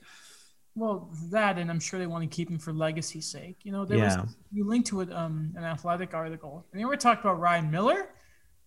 [0.76, 3.58] Well, that, and I'm sure they want to keep him for legacy's sake.
[3.64, 4.22] You know, there Yeah.
[4.22, 7.70] was you linked to it um an athletic article, and they were talking about Ryan
[7.70, 8.08] Miller.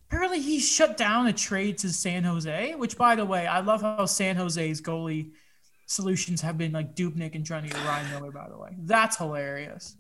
[0.10, 2.76] Apparently, he shut down a trade to San Jose.
[2.76, 5.32] Which, by the way, I love how San Jose's goalie
[5.88, 8.32] solutions have been like Dubnyk and trying to get Ryan Miller.
[8.32, 9.96] By the way, that's hilarious.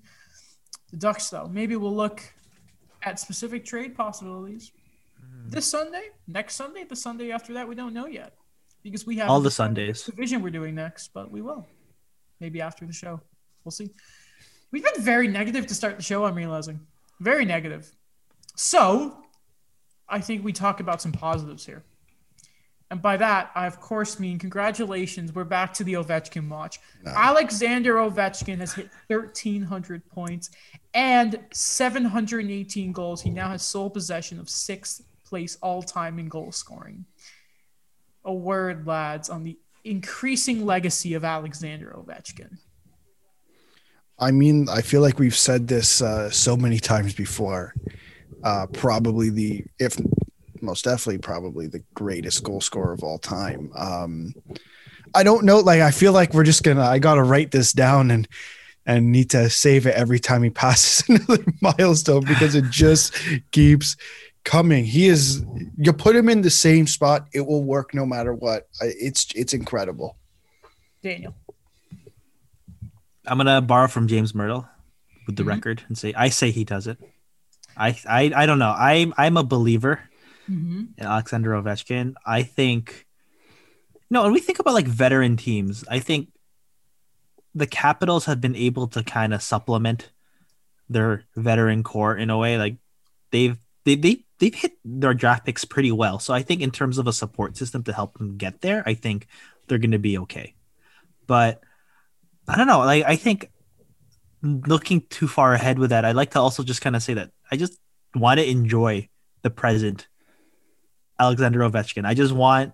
[0.91, 2.21] The Ducks, though, maybe we'll look
[3.03, 4.71] at specific trade possibilities
[5.49, 7.67] this Sunday, next Sunday, the Sunday after that.
[7.67, 8.33] We don't know yet
[8.81, 10.03] because we have All the Sundays.
[10.03, 11.67] division we're doing next, but we will.
[12.39, 13.21] Maybe after the show.
[13.63, 13.89] We'll see.
[14.71, 16.79] We've been very negative to start the show, I'm realizing.
[17.19, 17.91] Very negative.
[18.55, 19.17] So
[20.09, 21.83] I think we talk about some positives here.
[22.93, 25.33] And by that, I of course mean congratulations.
[25.33, 26.79] We're back to the Ovechkin watch.
[27.07, 30.51] Alexander Ovechkin has hit 1,300 points
[30.93, 33.23] and 718 goals.
[33.23, 37.03] He now has sole possession of sixth place all time in goal scoring
[38.25, 42.59] a word, lads, on the increasing legacy of Alexander Ovechkin.
[44.19, 47.73] I mean, I feel like we've said this uh, so many times before.
[48.43, 49.97] Uh, probably the, if
[50.63, 53.71] most definitely, probably the greatest goal scorer of all time.
[53.75, 54.33] Um,
[55.13, 55.59] I don't know.
[55.59, 56.81] Like, I feel like we're just gonna.
[56.81, 58.27] I gotta write this down and
[58.85, 63.13] and need to save it every time he passes another milestone because it just
[63.51, 63.95] keeps
[64.43, 64.85] coming.
[64.85, 65.43] He is.
[65.77, 68.67] You put him in the same spot, it will work no matter what.
[68.81, 70.17] It's it's incredible.
[71.03, 71.35] Daniel.
[73.25, 74.67] I'm gonna borrow from James Mirtle
[75.27, 75.47] with the Mhm.
[75.47, 76.97] record and say I say he does it.
[77.77, 78.71] I I I don't know.
[78.77, 80.01] I'm I'm a believer
[80.49, 80.83] Mm-hmm.
[80.97, 82.15] in Alexander Ovechkin.
[82.25, 83.07] I think
[84.09, 86.29] no, when we think about like veteran teams, I think
[87.55, 90.11] the Capitals have been able to kind of supplement
[90.89, 92.57] their veteran core in a way.
[92.57, 92.77] Like
[93.31, 96.19] they've they they they've hit their draft picks pretty well.
[96.19, 98.93] So I think in terms of a support system to help them get there, I
[98.93, 99.27] think
[99.67, 100.53] they're going to be okay.
[101.25, 101.61] But
[102.47, 102.79] I don't know.
[102.79, 103.49] Like I think
[104.41, 107.31] looking too far ahead with that, I'd like to also just kind of say that
[107.49, 107.79] I just
[108.13, 109.09] want to enjoy
[109.41, 110.07] the present
[111.19, 112.05] Alexander Ovechkin.
[112.05, 112.73] I just want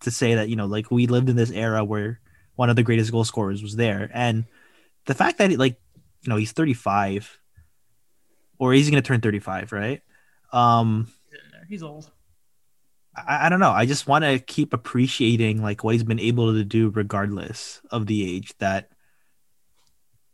[0.00, 2.20] to say that, you know, like we lived in this era where
[2.54, 4.10] one of the greatest goal scorers was there.
[4.12, 4.44] And
[5.06, 5.78] the fact that, he, like,
[6.22, 7.38] you know, he's 35
[8.58, 10.02] or he's going to turn 35, right?
[10.52, 11.08] Um,
[11.68, 12.10] He's old.
[13.16, 13.70] I, I don't know.
[13.70, 18.06] I just want to keep appreciating like what he's been able to do regardless of
[18.06, 18.90] the age that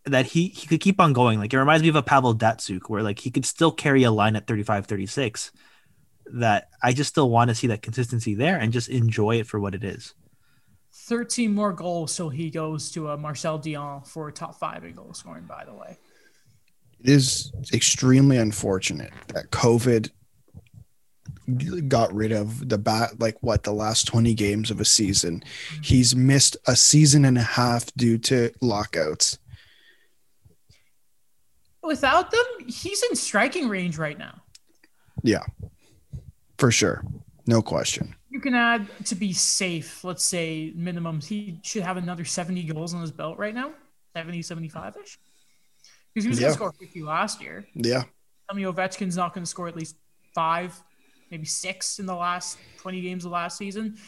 [0.05, 1.38] that he he could keep on going.
[1.38, 4.11] Like it reminds me of a Pavel Datsyuk where like he could still carry a
[4.11, 5.52] line at 35 36
[6.26, 9.61] that I just still want to see that consistency there and just enjoy it for
[9.61, 10.14] what it is.
[10.94, 15.14] 13 more goals so he goes to a Marcel Dionne for top five in goal
[15.14, 15.98] scoring, by the way.
[17.00, 20.11] it is extremely unfortunate that COVID
[21.88, 25.40] got rid of the bat like what the last 20 games of a season.
[25.40, 25.82] Mm-hmm.
[25.82, 29.38] He's missed a season and a half due to lockouts.
[31.82, 34.40] Without them, he's in striking range right now.
[35.24, 35.42] Yeah.
[36.62, 37.05] For sure.
[37.48, 38.14] No question.
[38.31, 41.25] You can add to be safe, let's say minimums.
[41.25, 43.72] he should have another 70 goals on his belt right now,
[44.14, 45.18] 70, 75 ish.
[46.14, 46.42] Because he was Yeah.
[46.42, 47.66] going to score 50 last year.
[47.75, 48.05] Yeah.
[48.48, 49.96] Tell me Ovechkin's not going to score at least
[50.37, 50.81] five,
[51.33, 53.98] maybe six in the last 20 games of last season.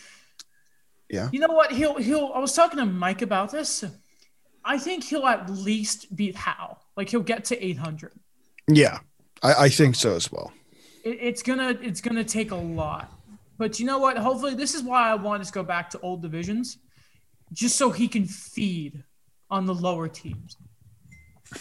[1.10, 1.28] Yeah.
[1.32, 1.72] You know what?
[1.72, 2.30] He'll he'll.
[2.36, 3.82] I was talking to Mike about this.
[4.64, 6.78] I think he'll at least beat Howe.
[6.96, 8.12] Like he'll get to 800.
[8.68, 9.00] Yeah.
[9.42, 10.52] I, I think so as well.
[11.04, 13.12] It, it's gonna it's gonna take a lot.
[13.56, 14.16] But you know what?
[14.16, 16.78] Hopefully, this is why I want to go back to old divisions,
[17.52, 19.04] just so he can feed
[19.50, 20.56] on the lower teams.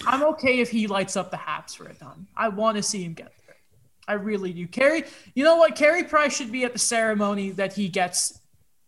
[0.08, 2.27] I'm okay if he lights up the Habs for a ton.
[2.36, 3.56] I want to see him get there.
[4.08, 4.65] I really do.
[4.67, 5.03] Carey,
[5.36, 5.75] you know what?
[5.75, 8.39] Carey Price should be at the ceremony that he gets.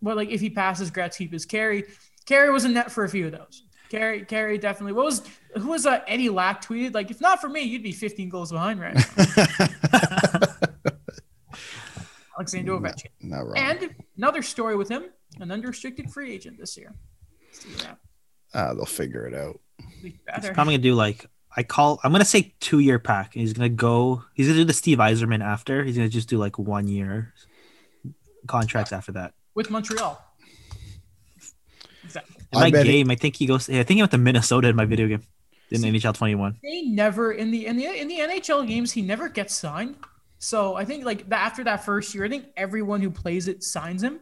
[0.02, 1.84] Well, like if he passes Gretzky, because Carey,
[2.26, 3.63] Carey was in net for a few of those.
[3.89, 4.94] Carey, Carey definitely.
[4.94, 5.22] What was
[5.58, 6.94] who was uh, Eddie Lack tweeted?
[6.94, 10.00] Like, if not for me, you'd be 15 goals behind right now.
[12.53, 13.08] Alexander Ovechkin.
[13.21, 13.58] Not wrong.
[13.58, 15.05] And another story with him,
[15.39, 16.93] an unrestricted free agent this year.
[17.51, 17.88] Let's.
[18.53, 19.60] Ah, they'll figure it out.
[20.01, 21.25] Be He's probably gonna do like
[21.58, 23.34] I call I'm gonna say two year pack.
[23.34, 25.84] He's gonna go he's gonna do the Steve Yzerman after.
[25.84, 27.34] He's gonna just do like one year
[28.47, 29.34] contracts after that.
[29.55, 30.21] with Montreal.
[32.03, 32.36] Exactly.
[32.53, 34.17] In I my bet it- game, I think he goes I think he went to
[34.17, 35.23] Minnesota in my video game.
[35.71, 36.58] In See- NHL twenty one.
[36.63, 39.95] They never in the in the in the NHL games he never gets signed.
[40.45, 43.63] So I think like the, after that first year, I think everyone who plays it
[43.63, 44.19] signs him.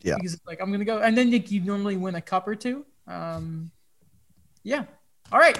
[0.00, 0.14] Yeah.
[0.14, 2.54] Because it's like I'm gonna go, and then like, you normally win a cup or
[2.54, 2.86] two.
[3.08, 3.72] Um,
[4.62, 4.84] yeah.
[5.32, 5.58] All right.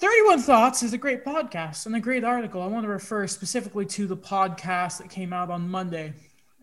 [0.00, 2.60] 31 Thoughts is a great podcast and a great article.
[2.60, 6.14] I want to refer specifically to the podcast that came out on Monday.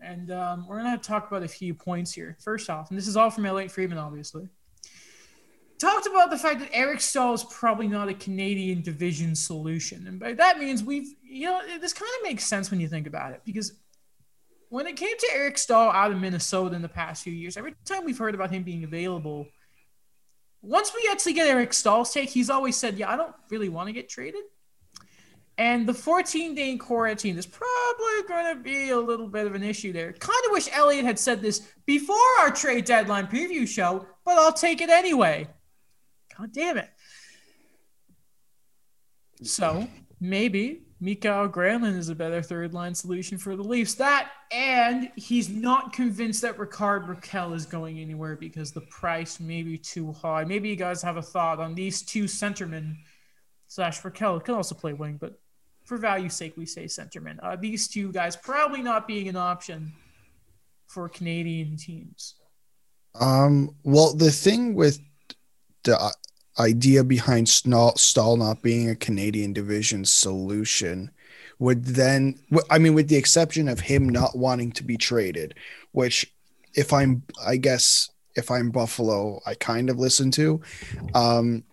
[0.02, 2.36] And um, we're going to talk about a few points here.
[2.38, 4.46] First off, and this is all from Elliotte Friedman, obviously.
[5.80, 10.06] Talked about the fact that Eric Staal is probably not a Canadian division solution.
[10.06, 13.06] And by that means we've, you know, this kind of makes sense when you think
[13.06, 13.72] about it because
[14.68, 17.74] when it came to Eric Staal out of Minnesota in the past few years, every
[17.86, 19.46] time we've heard about him being available,
[20.60, 23.88] once we actually get Eric Staal's take, he's always said, "Yeah, I don't really want
[23.88, 24.42] to get traded."
[25.56, 29.62] And the 14 day quarantine is probably going to be a little bit of an
[29.62, 30.12] issue there.
[30.12, 34.52] Kind of wish Elliotte had said this before our trade deadline preview show, but I'll
[34.52, 35.48] take it anyway.
[36.40, 36.90] God damn it.
[39.42, 39.86] So
[40.20, 43.94] maybe Mikael Granlund is a better third line solution for the Leafs.
[43.94, 49.62] That and he's not convinced that Rickard Rakell is going anywhere because the price may
[49.62, 50.44] be too high.
[50.44, 52.96] Maybe you guys have a thought on these two centermen
[53.68, 55.38] slash Rakell can also play wing, but
[55.84, 57.38] for value's sake, we say centerman.
[57.42, 59.92] Uh, these two guys probably not being an option
[60.86, 62.34] for Canadian teams.
[63.14, 65.00] Um, well, the thing with
[65.84, 66.12] the
[66.58, 71.10] idea behind Staal, not being a Canadian division solution
[71.58, 72.38] would then,
[72.70, 75.54] I mean, with the exception of him not wanting to be traded,
[75.92, 76.32] which
[76.74, 80.60] if I'm, I guess, if I'm Buffalo, I kind of listen to.
[81.14, 81.64] Um,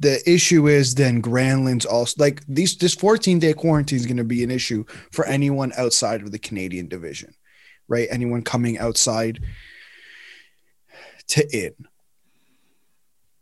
[0.00, 4.24] the issue is then Granlund's also like these this 14 day quarantine is going to
[4.24, 7.34] be an issue for anyone outside of the Canadian division,
[7.86, 8.08] right?
[8.10, 9.44] Anyone coming outside
[11.28, 11.74] to in.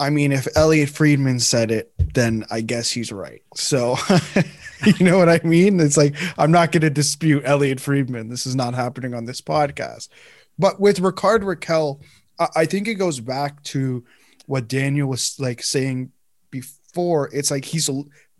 [0.04, 3.40] I mean, if Elliotte Friedman said it, then I guess he's right.
[3.54, 3.96] So,
[4.84, 5.80] you know what I mean?
[5.80, 8.28] It's like, I'm not going to dispute Elliotte Friedman.
[8.28, 10.10] This is not happening on this podcast.
[10.58, 12.02] But with Rickard Rakell,
[12.38, 14.04] I, think it goes back to
[14.44, 16.12] what Daniel was like saying
[16.50, 17.30] before.
[17.32, 17.88] It's like he's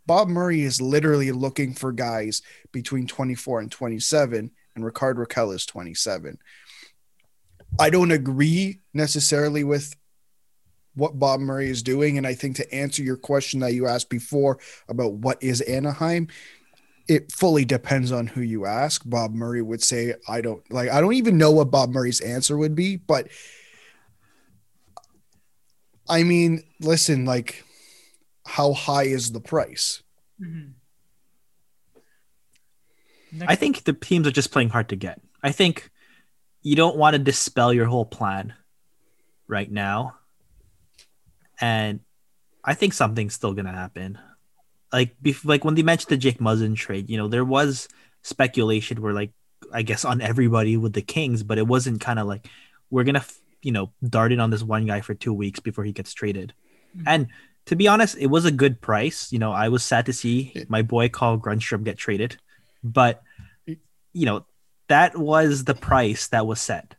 [0.05, 5.65] Bob Murray is literally looking for guys between 24 and 27, and Rickard Rakell is
[5.65, 6.37] 27.
[7.81, 9.95] I don't agree necessarily with
[10.95, 12.19] what Bob Murray is doing.
[12.19, 16.29] And I think to answer your question that you asked before about what is Anaheim,
[17.09, 19.03] it fully depends on who you ask.
[19.05, 22.57] Bob Murray would say, I don't like, I don't even know what Bob Murray's answer
[22.57, 23.29] would be, but
[26.09, 27.65] I mean, listen, like,
[28.47, 30.03] how high is the price?
[30.41, 30.73] Mm-hmm.
[33.47, 35.21] I think the teams are just playing hard to get.
[35.43, 35.91] I think
[36.63, 38.55] you don't want to dispel your whole plan
[39.49, 40.17] right now.
[41.61, 42.01] And
[42.65, 44.19] I think something's still to happen.
[44.93, 47.89] Like, bef- like when they mentioned the Jake Muzzin trade, you know, there was
[48.23, 49.33] speculation where, like,
[49.73, 52.49] I guess on everybody with the Kings, but it wasn't kind of like
[52.91, 53.25] we're going to,
[53.63, 56.53] you know, dart in on this one guy for two weeks before he gets traded.
[56.97, 57.03] Mhm.
[57.07, 57.27] And
[57.67, 59.33] to be honest, it was a good price.
[59.33, 62.37] You know, I was sad to see my boy Carl Grundström get traded,
[62.83, 63.23] but
[63.67, 64.47] you know,
[64.89, 66.95] that was the price that was set.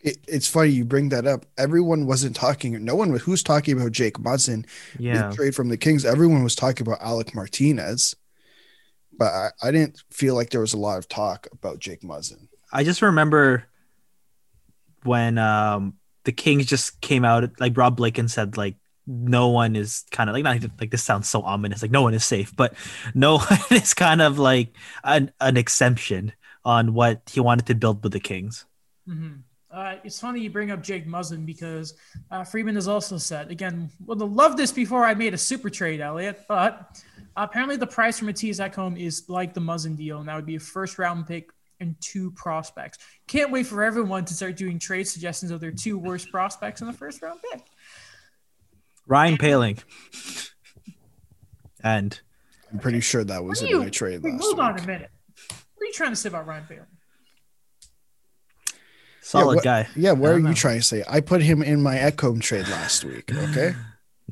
[0.00, 1.44] It, it's funny you bring that up.
[1.56, 2.84] Everyone wasn't talking.
[2.84, 4.64] No one was who's talking about Jake Muzzin,
[4.98, 5.30] Yeah.
[5.32, 6.04] trade from the Kings.
[6.04, 8.14] Everyone was talking about Alec Martinez,
[9.16, 12.48] but I, I didn't feel like there was a lot of talk about Jake Muzzin.
[12.72, 13.64] I just remember
[15.04, 20.04] when um the Kings just came out like Rob Blaken said like no one is
[20.10, 22.54] kind of like not even like this sounds so ominous like no one is safe
[22.54, 22.74] but
[23.14, 26.32] no one is kind of like an, an exemption
[26.64, 28.66] on what he wanted to build with the Kings.
[29.06, 29.36] hmm
[29.70, 31.94] Uh, it's funny you bring up Jake Muzzin because
[32.30, 33.90] uh, Friedman has also said again.
[34.06, 37.02] Would have loved this before I made a super trade, Elliotte, but
[37.36, 40.56] apparently the price for Mattias Ekholm is like the Muzzin deal, and that would be
[40.56, 41.50] a first round pick
[41.80, 42.98] and two prospects.
[43.26, 46.86] Can't wait for everyone to start doing trade suggestions of their two worst prospects in
[46.86, 47.62] the first round pick.
[49.06, 49.82] Ryan Poehling.
[51.82, 52.18] and
[52.72, 54.86] I'm pretty sure that was What in are my trade wait, last hold on a
[54.86, 55.10] minute.
[55.48, 56.82] What are you trying to say about Ryan Bailey?
[59.28, 59.86] Solid what- guy.
[59.94, 61.04] Yeah, what are don't you trying to say?
[61.08, 63.30] I put him in my Ekholm trade last week.
[63.36, 63.74] Okay.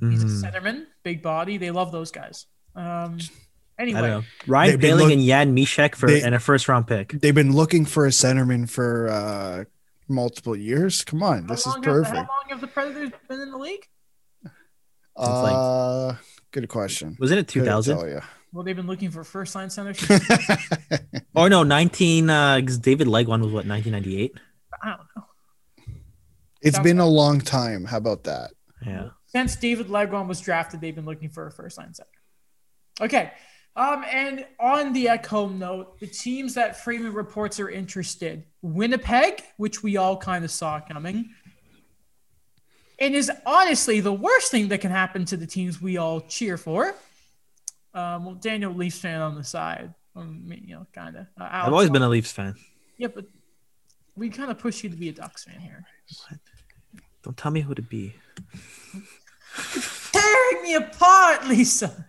[0.00, 1.56] He's a centerman, big body.
[1.56, 2.46] They love those guys.
[2.74, 3.18] Um,
[3.78, 4.22] I anyway, don't know.
[4.46, 7.12] Ryan They've been look- and Jan Mysak for They- and a first round pick.
[7.12, 9.64] They've been looking for a centerman for uh,
[10.08, 11.02] multiple years.
[11.04, 12.16] Come on, how this is long, have the, perfect.
[12.16, 13.86] how long have the Predators been in the league?
[15.16, 16.14] like- Uh,
[16.52, 17.16] good question.
[17.18, 17.96] Wasn't it Couldn't 2000?
[17.98, 18.20] tell ya.
[18.52, 19.94] Well, they've been looking for first line center.
[21.34, 24.32] Or no, 19 uh 'cause David Legwand was what 1998?
[24.82, 25.24] I don't know.
[26.62, 27.84] it's Sounds been a long time.
[27.84, 28.50] How about that?
[28.84, 29.08] Yeah.
[29.26, 32.08] Since David Legwand was drafted, they've been looking for a first line center.
[33.00, 33.32] Okay.
[33.74, 39.82] Um, and on the Ekholm note, the teams that Friedman reports are interested: Winnipeg, which
[39.82, 41.28] we all kind of saw coming,
[42.98, 46.56] and is honestly the worst thing that can happen to the teams we all cheer
[46.56, 46.94] for.
[47.92, 51.26] Um, well, Daniel Leafs fan on the side, um, you know, kind of.
[51.38, 52.54] Uh, I've always been a Leafs fan.
[52.96, 53.26] Yeah, but
[54.16, 55.84] we kind of push you to be a Ducks fan here.
[56.28, 56.38] What?
[57.22, 58.14] Don't tell me who to be.
[60.12, 62.06] Tearing me apart, Lisa.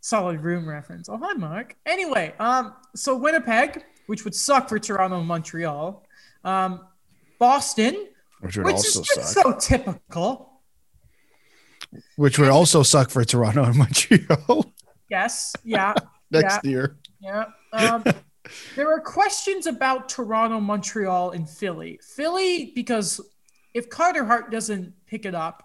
[0.00, 1.08] Solid room reference.
[1.08, 1.76] Oh, hi, Mark.
[1.86, 6.04] Anyway, um, so Winnipeg, which would suck for Toronto and Montreal.
[6.44, 6.86] Um,
[7.38, 8.08] Boston,
[8.40, 9.60] Which would which also is just suck.
[9.60, 10.60] so typical.
[12.16, 14.72] Which would also suck for Toronto and Montreal
[15.08, 15.94] Yes, yeah,
[16.30, 16.96] next year.
[17.20, 17.44] yeah.
[17.72, 18.02] Um,
[18.76, 21.98] there are questions about Toronto, Montreal, and Philly.
[22.02, 23.20] Philly, because
[23.74, 25.62] if Carter Hart doesn't pick it up,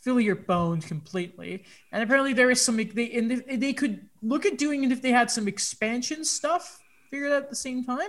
[0.00, 1.64] Philly are boned completely.
[1.92, 5.10] And apparently there is some they and they, could look at doing it if they
[5.10, 8.08] had some expansion stuff figured out at the same time.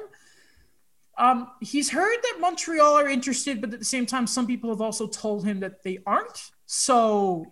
[1.18, 4.80] Um, he's heard that Montreal are interested, but at the same time, some people have
[4.80, 6.52] also told him that they aren't.
[6.66, 7.48] So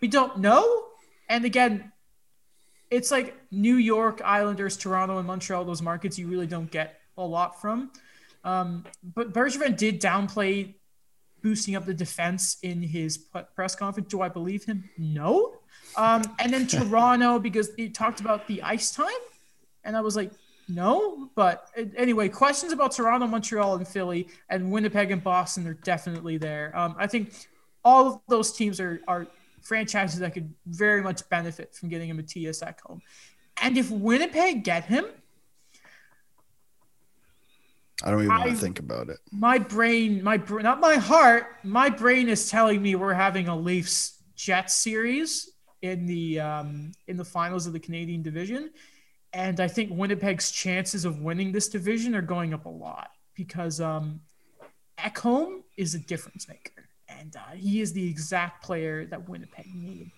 [0.00, 0.86] we don't know.
[1.28, 1.91] And again,
[2.92, 7.24] it's like New York, Islanders, Toronto, and Montreal, those markets you really don't get a
[7.24, 7.90] lot from.
[8.44, 10.74] Um, but Bergevin did downplay
[11.42, 13.18] boosting up the defense in his
[13.54, 14.08] press conference.
[14.08, 14.88] Do I believe him?
[14.98, 15.54] No.
[15.96, 19.08] Um, and then Toronto, because he talked about the ice time.
[19.84, 20.30] And I was like,
[20.68, 21.30] no.
[21.34, 26.36] But uh, anyway, questions about Toronto, Montreal, and Philly, and Winnipeg and Boston are definitely
[26.36, 26.76] there.
[26.76, 27.32] Um, I think
[27.84, 29.26] all of those teams are, are
[29.62, 33.00] franchises that could very much benefit from getting a Mattias Ekholm.
[33.60, 35.04] And if Winnipeg get him,
[38.04, 39.18] I don't even want to think about it.
[39.30, 43.56] my brain, my br- not my heart, my brain is telling me we're having a
[43.56, 45.52] Leafs Jets series
[45.82, 48.70] in the um, in the finals of the Canadian division,
[49.32, 53.80] and I think Winnipeg's chances of winning this division are going up a lot because
[53.80, 54.20] um,
[54.98, 56.81] Ekholm is a difference maker,
[57.18, 60.10] and uh, he is the exact player that Winnipeg need.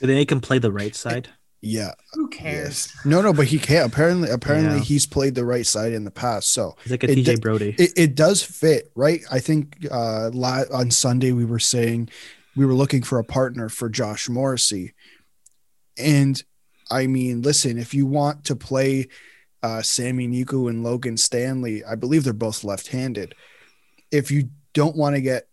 [0.00, 1.28] Do they make him play the right side?
[1.62, 1.92] Yeah.
[2.12, 2.92] Who cares?
[2.94, 3.06] Yes.
[3.06, 3.90] No, no, but he can't.
[3.90, 4.84] Apparently, apparently Yeah.
[4.84, 6.52] he's played the right side in the past.
[6.52, 7.74] So He's like a It TJ Brodie.
[7.78, 9.22] it, it does fit, right?
[9.30, 12.10] I think uh, la- on Sunday we were saying
[12.54, 14.94] we were looking for a partner for Josh Morrissey.
[15.98, 16.42] And
[16.90, 19.08] I mean, listen, if you want to play
[19.62, 23.34] uh, Sami Niku and Logan Stanley, I believe they're both left-handed.
[24.12, 25.48] If you don't want to get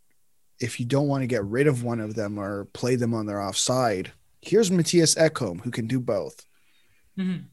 [0.64, 3.26] if you don't want to get rid of one of them or play them on
[3.26, 6.46] their offside, here's Mattias Ekholm who can do both.
[7.18, 7.44] Mhm.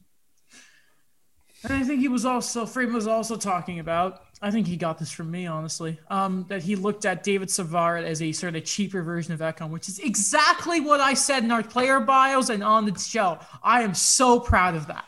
[1.63, 4.23] And I think he was also Friedman was also talking about.
[4.41, 5.99] I think he got this from me, honestly.
[6.09, 9.69] Um, that he looked at David Savard as a sort of cheaper version of Ekholm,
[9.69, 13.37] which is exactly what I said in our player bios and on the show.
[13.61, 15.05] I am so proud of that.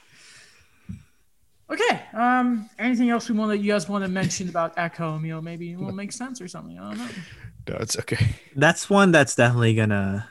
[1.70, 2.02] Okay.
[2.14, 5.24] Um, anything else we want to you guys want to mention about Ekholm?
[5.24, 6.78] You know, maybe it will make sense or something.
[6.78, 7.10] I don't know.
[7.68, 8.36] No, it's okay.
[8.56, 10.28] That's one that's definitely gonna.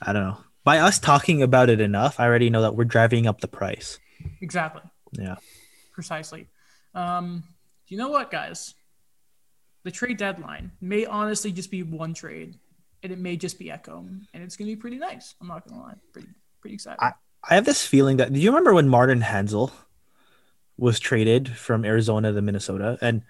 [0.00, 0.38] I don't know.
[0.64, 3.98] By us talking about it enough, I already know that we're driving up the price.
[4.40, 4.82] Exactly.
[5.12, 5.36] Yeah.
[5.92, 6.46] Precisely.
[6.94, 7.42] Um,
[7.88, 8.74] you know what, guys?
[9.82, 12.58] The trade deadline may honestly just be one trade,
[13.02, 13.98] and it may just be Echo,
[14.32, 15.34] and it's gonna be pretty nice.
[15.40, 16.28] I'm not gonna lie, pretty
[16.60, 16.98] pretty excited.
[17.00, 17.12] I-
[17.48, 18.30] I have this feeling that.
[18.34, 19.72] Do you remember when Martin Hanzal
[20.76, 23.22] was traded from Arizona to Minnesota, and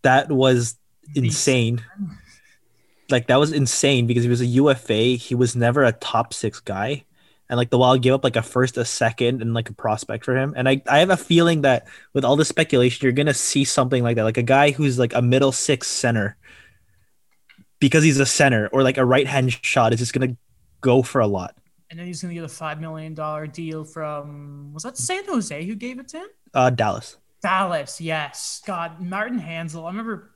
[0.00, 0.76] that was
[1.14, 1.82] insane.
[3.10, 5.16] Like that was insane because he was a UFA.
[5.16, 7.04] He was never a top six guy,
[7.48, 10.24] and like the Wild gave up like a first, a second, and like a prospect
[10.24, 10.54] for him.
[10.56, 14.02] And I, I have a feeling that with all the speculation, you're gonna see something
[14.02, 16.36] like that, like a guy who's like a middle six center,
[17.80, 20.36] because he's a center or like a right hand shot is just gonna
[20.80, 21.54] go for a lot.
[21.90, 25.64] and then he's gonna get a five million dollar deal from was that San Jose
[25.66, 26.28] who gave it to him?
[26.54, 27.18] Uh, Dallas.
[27.42, 28.62] Dallas, yes.
[28.66, 29.84] God, Martin Hanzal.
[29.84, 30.30] I remember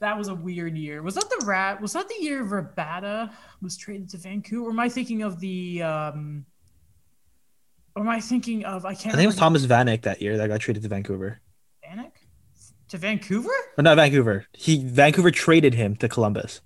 [0.00, 1.02] that was a weird year.
[1.02, 1.80] Was that the rat?
[1.80, 3.32] Was that the year Rabada
[3.62, 4.68] was traded to Vancouver?
[4.68, 5.82] Or am I thinking of the?
[5.82, 6.44] um
[7.94, 8.84] Or am I thinking of?
[8.84, 9.14] I can't.
[9.14, 11.40] I think it was Thomas Vanek that year that got traded to Vancouver.
[11.84, 12.12] Vanek
[12.88, 13.50] to Vancouver.
[13.78, 14.46] Or not Vancouver.
[14.52, 16.60] He Vancouver traded him to Columbus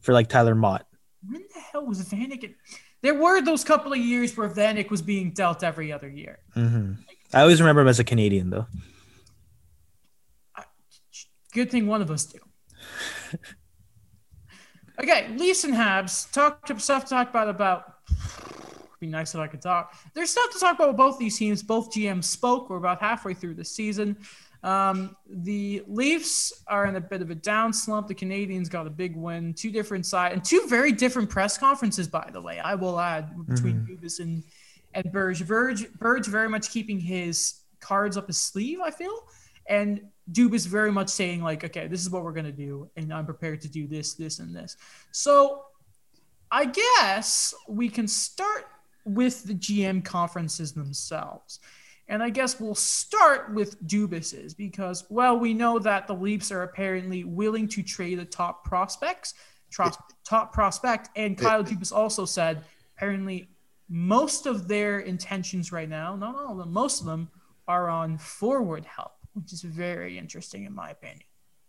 [0.00, 0.86] for like Tyler Motte.
[1.26, 2.44] When the hell was Vanek?
[2.44, 2.54] in-
[3.02, 6.38] There were those couple of years where Vanek was being dealt every other year.
[6.54, 6.94] hmm
[7.32, 8.66] I always remember him as a Canadian though.
[11.52, 12.38] Good thing one of us do.
[15.02, 16.30] okay, Leafs and Habs.
[16.32, 17.94] Talk to stuff to talk about about.
[19.00, 19.94] Be nice if I could talk.
[20.14, 21.62] There's stuff to talk about with both these teams.
[21.62, 22.70] Both GMs spoke.
[22.70, 24.16] We're about halfway through the season.
[24.62, 28.08] Um, the Leafs are in a bit of a down slump.
[28.08, 29.52] The Canadiens got a big win.
[29.52, 32.60] Two different sides and two very different press conferences, by the way.
[32.60, 34.42] I will add between Dubas and
[34.94, 35.46] and Burge.
[35.46, 39.26] Burge, Burge very much keeping his cards up his sleeve, I feel.
[39.66, 42.88] And Dubas very much saying, like, okay, this is what we're going to do.
[42.96, 44.76] And I'm prepared to do this, this, and this.
[45.12, 45.64] So
[46.50, 48.66] I guess we can start
[49.04, 51.60] with the GM conferences themselves.
[52.08, 56.62] And I guess we'll start with Dubas's because, well, we know that the Leafs are
[56.62, 59.34] apparently willing to trade the top prospects,
[59.74, 61.08] top, top prospect.
[61.16, 62.64] And Kyle Dubas also said
[62.96, 63.48] apparently
[63.88, 67.30] most of their intentions right now, not all of them, most of them
[67.66, 71.22] are on forward help, which is very interesting in my opinion.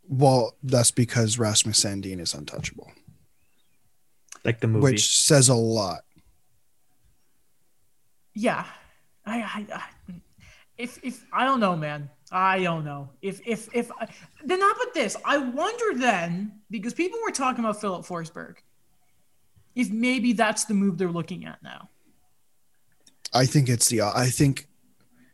[0.08, 2.92] Well, that's because Rasmus Sandin is untouchable.
[4.44, 4.84] Like the movie.
[4.84, 6.02] Which says a lot.
[8.34, 8.66] Yeah.
[9.26, 9.84] I, I, I
[10.78, 12.10] if if I don't know, man.
[12.32, 13.10] I don't know.
[13.22, 13.90] If if if
[14.44, 18.56] then not but this, I wonder then because people were talking about Filip Forsberg.
[19.74, 21.90] If maybe that's the move they're looking at now.
[23.34, 24.68] I think it's the I think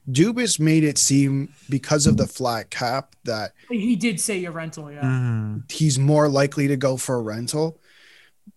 [0.10, 4.92] Dubas made it seem because of the flat cap that he did say a rental,
[4.92, 5.02] yeah.
[5.02, 5.72] Mm.
[5.72, 7.80] he's more likely to go for a rental.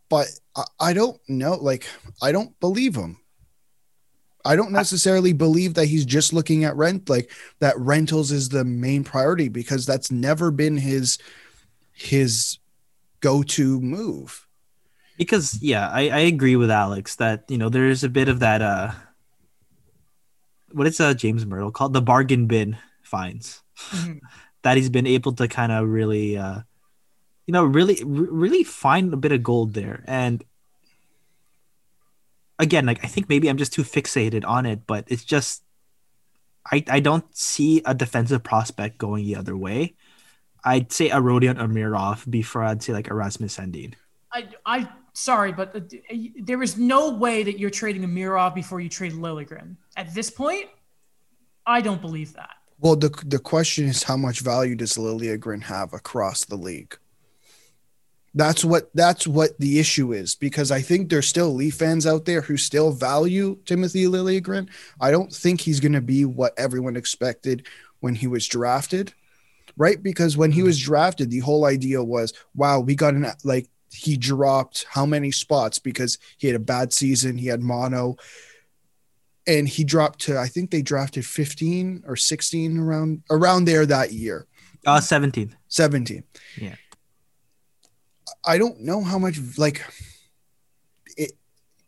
[0.08, 1.54] But I, I don't know.
[1.54, 1.86] Like,
[2.22, 3.18] I don't believe him.
[4.44, 7.30] I don't necessarily believe that he's just looking at rent, like
[7.60, 11.18] that rentals is the main priority because that's never been his
[11.92, 12.58] his
[13.20, 14.46] go-to move.
[15.16, 18.60] Because yeah, I, I agree with Alex that you know there's a bit of that
[18.60, 18.92] uh
[20.74, 24.20] what is uh James Mirtle called the bargain bin fines Mhm.
[24.62, 26.60] that he's been able to kind of really uh
[27.46, 28.08] you know really r-
[28.44, 30.42] really find a bit of gold there and
[32.58, 35.62] again like I think maybe I'm just too fixated on it but it's just
[36.70, 39.94] I I don't see a defensive prospect going the other way.
[40.64, 43.92] I'd say a Rodion Amirov before I'd say like Erasmus Sandin.
[44.32, 45.80] I I sorry, but uh,
[46.42, 49.76] there is no way that you're trading a Amirov before you trade Liljegren.
[49.96, 50.66] At this point,
[51.66, 52.50] I don't believe that.
[52.80, 56.98] Well, the the question is how much value does Liljegren have across the league?
[58.34, 62.24] That's what that's what the issue is because I think there's still Leaf fans out
[62.24, 64.68] there who still value Timothy Liljegren.
[65.00, 67.66] I don't think he's going to be what everyone expected
[68.00, 69.14] when he was drafted,
[69.76, 70.02] right?
[70.02, 74.16] Because when he was drafted, the whole idea was, wow, we got an like he
[74.16, 78.16] dropped how many spots because he had a bad season, he had mono,
[79.46, 84.12] and he dropped to I think they drafted 15 or 16 around around there that
[84.12, 84.46] year.
[84.86, 85.56] Uh 17.
[85.68, 86.24] 17.
[86.60, 86.74] Yeah.
[88.46, 89.84] I don't know how much like
[91.16, 91.32] it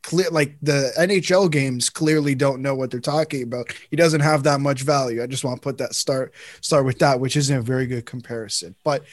[0.03, 3.73] clear like the NHL games clearly don't know what they're talking about.
[3.91, 5.23] He doesn't have that much value.
[5.23, 8.07] I just want to put that start start with that, which isn't a very good
[8.07, 8.75] comparison.
[8.85, 9.05] But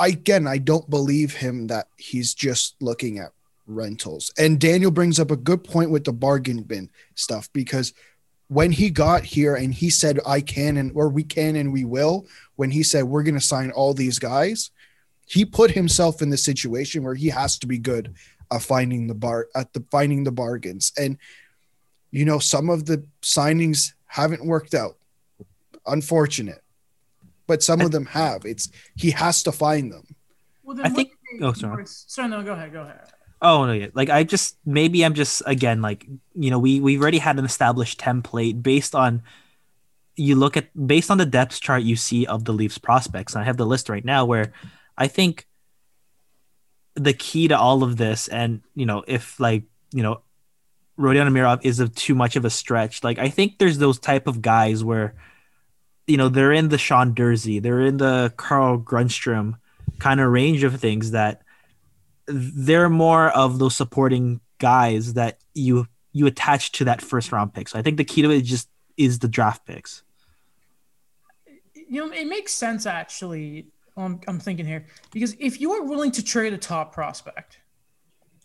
[0.00, 3.32] I again I don't believe him that he's just looking at
[3.66, 4.32] rentals.
[4.38, 7.92] And Daniel brings up a good point with the bargain bin stuff because
[8.48, 11.84] when he got here and he said I can and or we can and we
[11.84, 12.26] will,
[12.56, 14.70] when he said we're going to sign all these guys,
[15.26, 18.14] he put himself in the situation where he has to be good
[18.50, 20.92] at finding the bar at the finding the bargains.
[20.98, 21.18] And
[22.10, 24.96] you know, some of the signings haven't worked out.
[25.86, 26.62] Unfortunate.
[27.50, 28.44] But some of them have.
[28.44, 30.06] It's he has to find them.
[30.62, 31.82] Well, then I think- do oh, sorry.
[31.84, 33.00] Sorry, no, go ahead, go ahead.
[33.42, 33.88] Oh no, yeah.
[33.92, 37.44] Like I just maybe I'm just again like you know we we've already had an
[37.44, 39.24] established template based on
[40.14, 43.34] you look at based on the depth chart you see of the Leafs prospects.
[43.34, 44.52] And I have the list right now where
[44.96, 45.48] I think
[46.94, 50.20] the key to all of this, and you know if like you know
[50.96, 53.02] Rodion Amirov is a too much of a stretch.
[53.02, 55.16] Like I think there's those type of guys where
[56.10, 59.54] you know they're in the Sean Durzi, they're in the Carl Grundström
[59.98, 61.42] kind of range of things that
[62.26, 67.68] they're more of those supporting guys that you you attach to that first round pick.
[67.68, 70.02] So I think the key to it just is the draft picks.
[71.74, 73.68] You know, it makes sense actually.
[73.96, 77.58] I'm, I'm thinking here because if you are willing to trade a top prospect,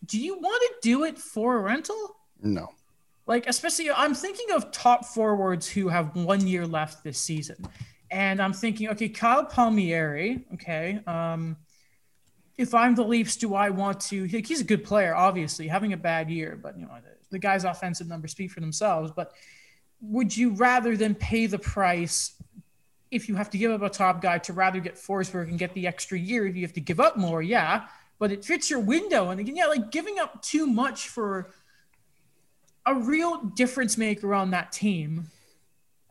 [0.05, 2.18] do you want to do it for a rental?
[2.41, 2.70] No.
[3.28, 7.57] Like, especially, I'm thinking of top forwards who have one year left this season.
[8.11, 10.99] And I'm thinking, okay, Kyle Palmieri, okay.
[11.07, 11.57] Um,
[12.57, 14.28] if I'm the Leafs, do I want to?
[14.28, 17.39] like, He's a good player, obviously, having a bad year, but you know the, the
[17.39, 19.11] guy's offensive numbers speak for themselves.
[19.11, 19.34] But
[20.01, 22.41] would you rather than pay the price
[23.11, 25.73] if you have to give up a top guy to rather get Forsberg and get
[25.73, 26.45] the extra year?
[26.45, 27.88] If you have to give up more, yeah,
[28.19, 29.32] but it fits your window.
[29.32, 31.51] And again, yeah, like giving up too much for
[32.86, 35.30] a real difference maker on that team.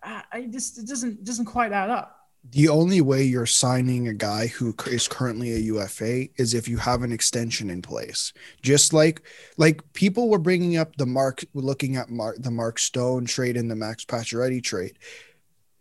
[0.02, 2.20] I, I just it doesn't doesn't quite add up.
[2.50, 6.76] The only way you're signing a guy who is currently a UFA is if you
[6.76, 8.34] have an extension in place.
[8.60, 9.22] Just like
[9.56, 13.70] like people were bringing up the Mark looking at Mark the Mark Stone trade and
[13.70, 14.98] the Max Pacioretty trade.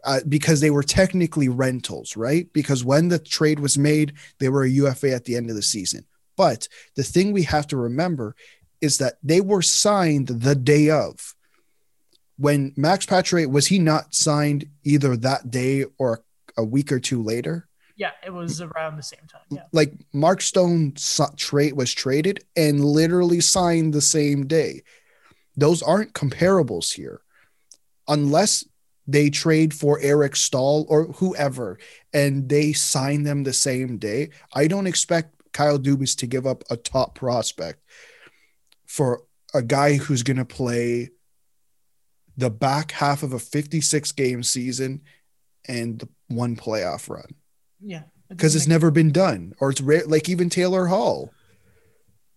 [0.06, 2.52] Uh, because they were technically rentals, right?
[2.52, 5.62] Because when the trade was made, they were a UFA at the end of the
[5.62, 6.04] season.
[6.36, 8.36] But the thing we have to remember
[8.84, 11.34] is that they were signed the day of.
[12.38, 16.24] When Max Pacioretty was he not signed either that day or
[16.58, 17.70] a week or two later?
[17.96, 19.42] Yeah, it was around the same time.
[19.50, 19.64] Yeah.
[19.72, 20.96] Like Mark Stone
[21.38, 24.82] trade was traded and literally signed the same day.
[25.56, 27.22] Those aren't comparables here,
[28.08, 28.66] unless
[29.08, 31.78] they trade for Eric Staal or whoever
[32.14, 34.32] and they sign them the same day.
[34.54, 37.80] I don't expect Kyle Dubas to give up a top prospect
[38.94, 39.24] for
[39.56, 41.10] a guy who's going to play
[42.38, 45.02] the back half of a 56 game season
[45.68, 47.26] and the one playoff run
[47.82, 48.04] Yeah.
[48.30, 51.32] because it's never been done or it's rare like even Taylor Hall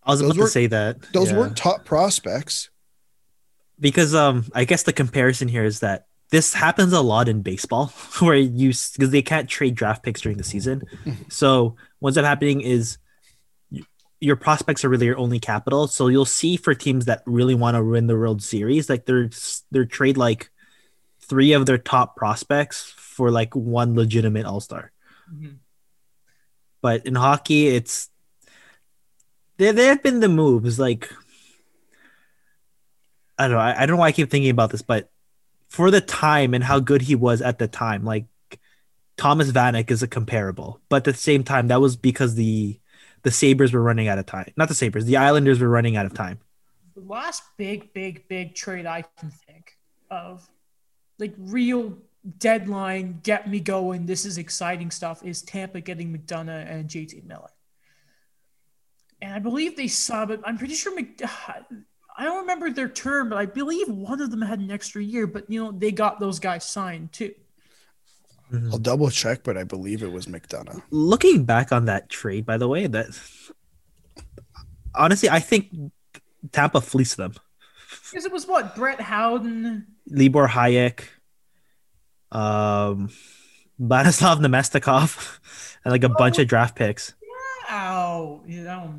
[0.03, 1.37] I was Those about to say that those yeah.
[1.39, 2.71] weren't top prospects
[3.79, 7.87] because um I guess the comparison here is that this happens a lot in baseball
[8.21, 10.83] where you because they can't trade draft picks during the season.
[11.29, 13.06] so what's up happening is y-
[14.21, 15.87] your prospects are really your only capital.
[15.89, 19.31] So you'll see for teams that really want to win the World Series, like they're
[19.71, 20.51] they're trade like
[21.21, 24.93] three of their top prospects for like one legitimate All Star.
[25.33, 25.57] Mhm.
[26.81, 28.09] But in hockey, it's
[29.59, 29.73] there.
[29.73, 31.11] There have been the moves like
[33.39, 33.59] I don't know.
[33.59, 35.11] I, I don't know why I keep thinking about this, but
[35.69, 38.27] for the time and how good he was at the time, like
[39.17, 42.79] Thomas Vanek is a comparable, but at the same time, that was because the
[43.27, 44.53] the Sabres were running out of time.
[44.57, 46.39] Not the Sabres, the Islanders were running out of time.
[46.95, 49.77] The last big, big, big trade I can think
[50.13, 50.49] of,
[51.19, 51.99] like real
[52.39, 57.51] deadline, get me going, this is exciting stuff, is Tampa getting McDonagh and JT Miller.
[59.21, 61.21] And I believe they saw, but I'm pretty sure Mc,
[62.19, 65.27] I don't remember their term, but I believe one of them had an extra year,
[65.27, 67.35] but you know, they got those guys signed too.
[68.53, 72.59] I'll double check but I believe it was McDonagh Looking back on that trade, by
[72.59, 73.07] the way, that
[74.95, 75.69] honestly, I think
[76.53, 77.35] Tampa fleeced them.
[78.11, 78.75] Because it was what?
[78.75, 79.87] Brett Howden.
[80.09, 81.03] Libor Hajek,
[82.31, 83.11] um,
[83.81, 85.39] Vladislav Namestnikov,
[85.85, 87.15] and like a bunch of draft picks.
[87.69, 88.43] Ow.
[88.47, 88.95] You know,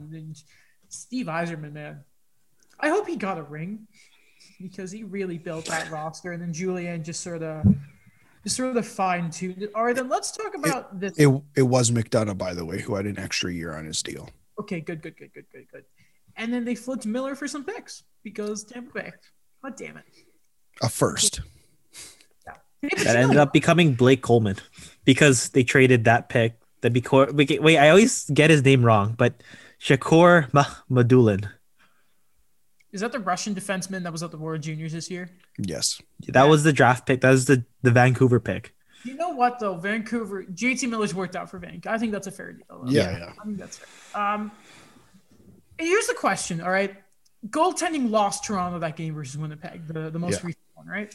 [0.89, 2.03] Steve Yzerman, man.
[2.79, 3.87] I hope he got a ring
[4.61, 6.33] because he really built that roster.
[6.33, 7.65] And then Julian just sort of.
[8.47, 9.71] Just sort of fine tuned it.
[9.75, 11.11] All right, then let's talk about this.
[11.17, 11.27] it
[11.57, 14.79] it was McDonagh by the way who had an extra year on his deal Okay,
[14.79, 15.83] good, good, good, good, good, good.
[16.37, 19.11] And then they flipped Miller for some picks because Tampa Bay.
[19.61, 20.05] God damn it.
[20.81, 21.41] a first
[22.45, 22.53] Yeah.
[23.03, 24.55] That ended up becoming Blake Coleman
[25.03, 26.57] because they traded that pick.
[26.83, 29.43] That because wait, I always get his name wrong, but
[29.81, 30.49] Shakur
[30.89, 31.49] Madulin.
[32.91, 35.29] Is that the Russian defenseman that was at the World Juniors this year?
[35.57, 37.21] yes That was the draft pick.
[37.21, 38.73] That was the the Vancouver pick.
[39.03, 40.43] You know what though, Vancouver.
[40.43, 41.89] JT Miller's worked out for Vancouver.
[41.93, 42.65] I think that's a fair deal.
[42.69, 42.83] though.
[42.89, 43.17] yeah Yeah.
[43.19, 44.21] yeah I think that's fair.
[44.21, 44.51] Um,
[45.77, 46.61] here's the question.
[46.61, 46.95] All right,
[47.49, 50.47] goaltending lost Toronto that game versus Winnipeg, the the most Yeah.
[50.47, 51.13] recent one, right?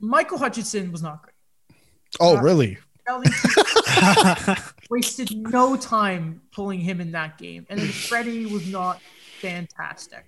[0.00, 1.34] Michael Hutchinson was not great.
[2.20, 2.78] oh Uh, really
[4.90, 9.00] wasted no time pulling him in that game, and then Freddie was not
[9.40, 10.24] fantastic.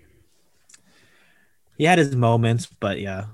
[1.77, 3.27] he had his moments, but yeah,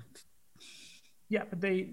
[1.29, 1.91] Yeah, but they.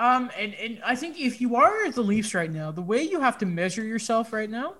[0.00, 3.02] Um, and, and I think if you are at the Leafs right now, the way
[3.02, 4.74] you have to measure yourself right now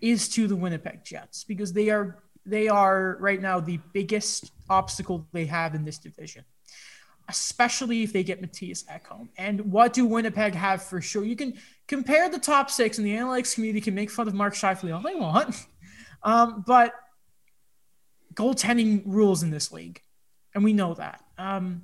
[0.00, 5.26] is to the Winnipeg Jets because they are they are right now the biggest obstacle
[5.32, 6.44] they have in this division,
[7.28, 9.28] especially if they get Mattias Ekholm.
[9.38, 11.24] And what do Winnipeg have for sure?
[11.24, 11.54] You can
[11.86, 15.02] compare the top six, and the analytics community can make fun of Mark Scheifele all
[15.02, 15.66] they want,
[16.24, 16.92] um, but
[18.34, 20.02] goaltending rules in this league,
[20.54, 21.22] and we know that.
[21.38, 21.82] Um,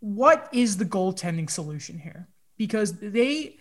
[0.00, 2.28] what is the goaltending solution here?
[2.56, 3.56] Because they,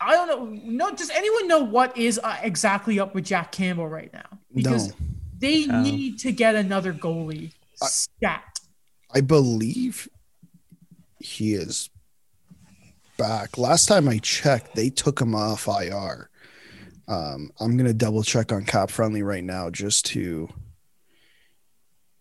[0.00, 0.60] I don't know.
[0.64, 4.38] No, does anyone know what is uh, exactly up with Jack Campbell right now?
[4.54, 4.94] Because no
[5.38, 5.82] they No.
[5.82, 8.42] need to get another goalie stat.
[9.14, 10.08] I believe
[11.20, 11.90] he is
[13.18, 13.58] back.
[13.58, 16.30] Last time I checked, they took him off IR.
[17.08, 20.48] Um, I'm gonna double check on Cap Friendly right now just to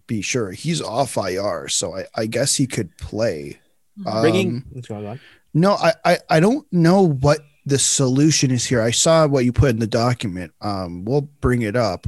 [0.08, 0.52] be sure.
[0.52, 3.60] He's off IR, so I, I guess he could play.
[3.98, 4.48] bringing.
[4.50, 5.20] Um, Let's go on.
[5.54, 8.82] no, I, I I don't know what the solution is here.
[8.82, 10.54] I saw what you put in the document.
[10.62, 12.06] Um, we'll bring it up,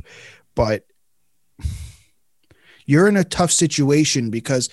[0.54, 0.86] but
[2.86, 4.70] you're in a tough situation because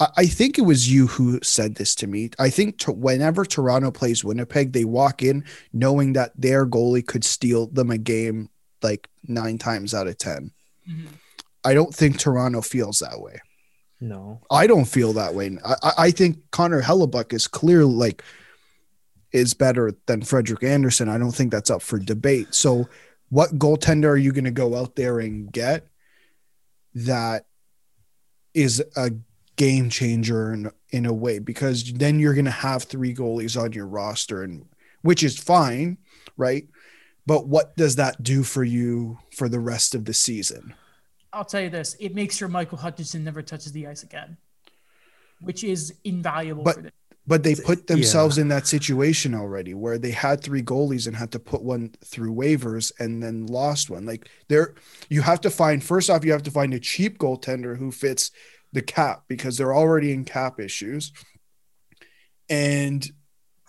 [0.00, 2.30] I, I think it was you who said this to me.
[2.38, 7.24] I think to, whenever Toronto plays Winnipeg, they walk in knowing that their goalie could
[7.24, 8.48] steal them a game
[8.82, 10.50] like nine times out of 10.
[10.88, 11.06] Mhm.
[11.64, 13.40] I don't think Toronto feels that way.
[14.00, 14.42] No.
[14.50, 15.56] I don't feel that way.
[15.64, 18.22] I, I- I think Connor Hellebuyck is clear like
[19.32, 21.08] is better than Frederik Andersen.
[21.08, 22.54] I don't think that's up for debate.
[22.54, 22.88] So
[23.30, 25.86] what goaltender are you going to go out there and get
[26.94, 27.46] that
[28.52, 29.10] is a
[29.56, 31.38] game changer in, in a way?
[31.38, 34.66] Because then you're going to have three goalies on your roster and
[35.02, 35.98] which is fine,
[36.36, 36.66] right?
[37.26, 40.74] But what does that do for you for the rest of the season?
[41.32, 44.36] I'll tell you this: it makes sure Michael Hutchinson never touches the ice again,
[45.40, 46.92] which is invaluable But- for this.
[47.26, 51.32] But they put themselves in that situation already where they had three goalies and had
[51.32, 54.04] to put one through waivers and then lost one.
[54.04, 54.74] Like there
[55.08, 58.30] you have to find first off, you have to find a cheap goaltender who fits
[58.74, 61.12] the cap because they're already in cap issues.
[62.50, 63.08] And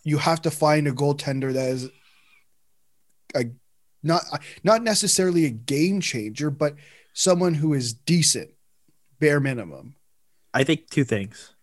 [0.04, 1.90] you have to find a goaltender that is
[3.34, 3.46] a
[4.04, 4.24] not
[4.64, 6.76] not necessarily a game changer, but
[7.14, 8.50] someone who is decent,
[9.20, 9.96] bare minimum.
[10.54, 11.54] I think two things.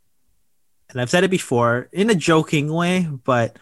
[0.90, 3.58] And I've said it before in a joking way, but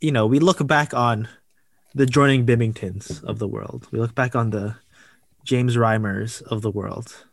[0.00, 1.28] you know, we look back on
[1.94, 3.86] the Jordan Binningtons of the world.
[3.90, 4.76] We look back on the
[5.44, 7.24] James Reimers of the world.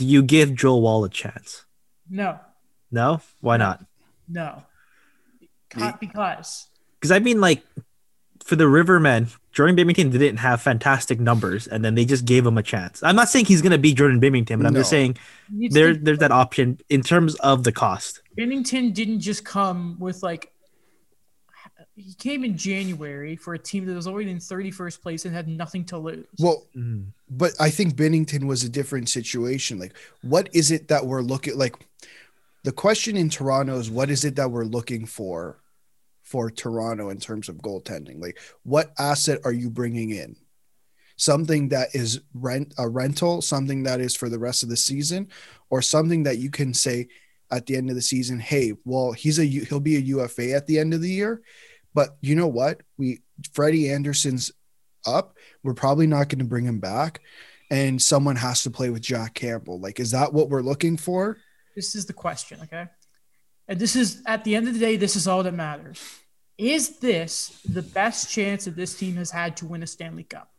[0.00, 1.66] Do you give Joel Wall a chance?
[2.08, 2.40] No,
[2.90, 3.20] No?
[3.42, 3.84] Why not?
[4.26, 4.62] no,
[5.76, 7.62] Me- because Because I mean, like,
[8.42, 12.56] for the Rivermen, Jordan Binnington didn't have fantastic numbers, and then they just gave him
[12.56, 13.02] a chance.
[13.02, 15.18] I'm not saying he's going to be Jordan Binnington, but I'm just saying
[15.54, 18.22] you there, there's that option in terms of the cost.
[18.38, 20.50] Binnington didn't just come with like
[22.00, 25.48] he came in January for a team that was already in 31st place and had
[25.48, 26.26] nothing to lose.
[26.38, 27.12] Well, Mhm.
[27.28, 29.78] but I think Binnington was a different situation.
[29.78, 31.74] Like, what is it that we're looking like?
[32.64, 35.58] The question in Toronto is what is it that we're looking for
[36.22, 38.20] for Toronto in terms of goaltending?
[38.20, 40.36] Like, what asset are you bringing in?
[41.16, 45.28] Something that is rent a rental, something that is for the rest of the season,
[45.68, 47.08] or something that you can say
[47.50, 50.66] at the end of the season, hey, well, he's a he'll be a UFA at
[50.66, 51.42] the end of the year,
[51.94, 52.82] but you know what?
[52.96, 53.20] We
[53.52, 54.52] Freddie Andersen's
[55.06, 55.36] up.
[55.62, 57.20] We're probably not going to bring him back,
[57.70, 59.80] and someone has to play with Jack Campbell.
[59.80, 61.38] Like, is that what we're looking for?
[61.74, 62.88] This is the question, okay?
[63.68, 66.02] And this is at the end of the day, this is all that matters.
[66.58, 70.50] Is this the best chance that this team has had to win a Stanley Cup?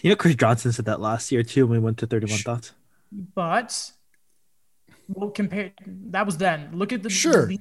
[0.00, 2.72] You know, Chris Johnston said that last year too when we went to 31 thoughts.
[3.34, 3.90] But
[5.08, 6.70] well, compare that was then.
[6.72, 7.48] Look at the Sure.
[7.48, 7.58] now.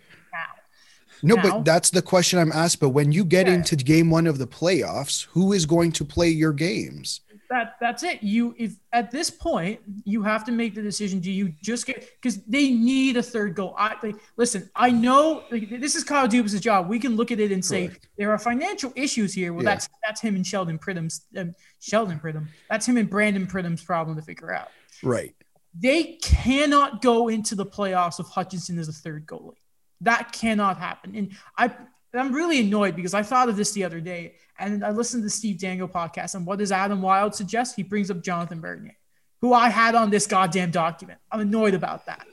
[1.24, 2.80] No, Now- but that's the question I'm asked.
[2.80, 3.53] But when you get Yeah.
[3.53, 7.22] into game one of the playoffs, who is going to play your games?
[7.49, 8.24] that that's it.
[8.24, 11.19] You if at this point you have to make the decision.
[11.19, 13.76] Do you just get because they need a third goal?
[13.78, 14.69] I like, listen.
[14.74, 16.88] I know like, this is Kyle Dubas' job.
[16.88, 19.51] We can look at it and say there are financial issues here.
[19.51, 19.72] Well, Yeah.
[19.72, 22.47] that's that's him and Sheldon Pridham's um, Sheldon Pridham.
[22.69, 24.69] That's him and Brandon Pridham's problem to figure out.
[25.03, 25.36] Right.
[25.78, 29.55] They cannot go into the playoffs with Hutchinson as a third goalie.
[30.02, 31.16] That cannot happen.
[31.16, 31.72] And I
[32.14, 35.26] I'm really annoyed because I thought of this the other day and I listened to
[35.26, 36.36] the Steve Dangle podcast.
[36.36, 37.76] And what does Adam Wylde suggest?
[37.76, 38.97] He brings up Jonathan Bernier,
[39.39, 41.20] who I had on this goddamn document.
[41.32, 42.28] I'm annoyed about that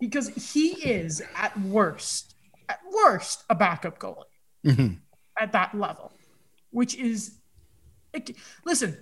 [0.00, 2.34] because he is at worst,
[2.68, 4.24] at worst, a backup goalie
[4.64, 4.98] Mhm.
[5.38, 6.10] at that level,
[6.70, 7.36] which is,
[8.12, 8.98] it, listen,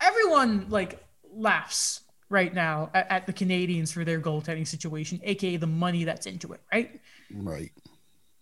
[0.00, 2.02] everyone like laughs
[2.34, 6.52] right now at, at the Canadiens for their goaltending situation, aka the money that's into
[6.52, 7.00] it, right?
[7.32, 7.72] Right.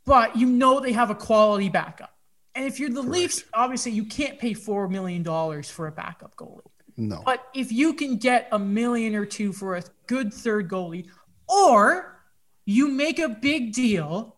[0.04, 2.16] But you know they have a quality backup.
[2.54, 3.12] And if you're the Correct.
[3.12, 6.66] Leafs, obviously you can't pay four million dollars for a backup goalie.
[6.96, 7.22] No.
[7.24, 11.06] But if you can get a million or two for a good third goalie,
[11.48, 12.18] or
[12.64, 14.36] you make a big deal,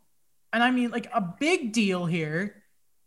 [0.52, 2.62] and I mean like a big deal here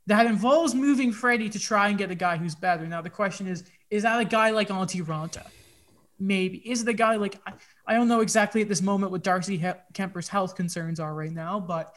[0.07, 2.87] that involves moving Freddie to try and get a guy who's better.
[2.87, 5.45] Now the question is, is that a guy like Antti Raanta?
[6.19, 6.57] Maybe.
[6.69, 7.53] Is the guy like I,
[7.85, 11.31] I don't know exactly at this moment what Darcy he- Kuemper's health concerns are right
[11.31, 11.93] now, but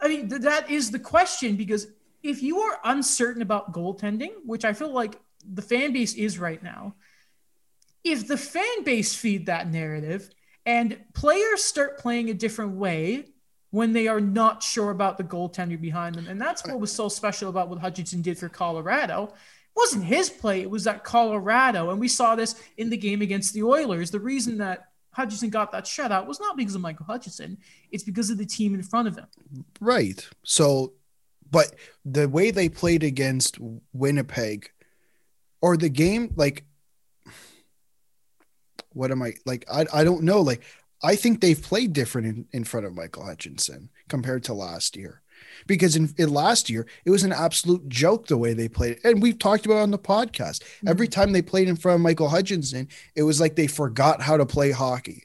[0.00, 1.88] I mean th- that is the question because
[2.22, 6.62] if you are uncertain about goaltending, which I feel like the fan base is right
[6.62, 6.94] now,
[8.04, 10.30] if the fan base feed that narrative
[10.66, 13.26] and players start playing a different way
[13.70, 17.08] when they are not sure about the goaltender behind them, and that's what was so
[17.08, 19.34] special about what Hutchinson did for Colorado.
[19.80, 21.90] Wasn't his play, it was that Colorado.
[21.90, 24.10] And we saw this in the game against the Oilers.
[24.10, 27.58] The reason that Hutchinson got that shutout was not because of Michael Hutchinson,
[27.92, 29.26] it's because of the team in front of him.
[29.80, 30.26] Right.
[30.42, 30.94] So,
[31.50, 31.74] but
[32.04, 33.58] the way they played against
[33.92, 34.70] Winnipeg
[35.60, 36.64] or the game, like,
[38.92, 39.64] What am I like?
[39.72, 40.40] I I don't know.
[40.40, 40.62] Like
[41.02, 45.22] I think they've played different in, in front of Michael Hutchinson compared to last year.
[45.66, 48.92] Because in, in last year, it was an absolute joke the way they played.
[48.92, 49.04] it.
[49.04, 50.62] And we've talked about it on the podcast.
[50.62, 50.88] Mm-hmm.
[50.88, 54.36] Every time they played in front of Michael Hutchinson, it was like they forgot how
[54.36, 55.24] to play hockey.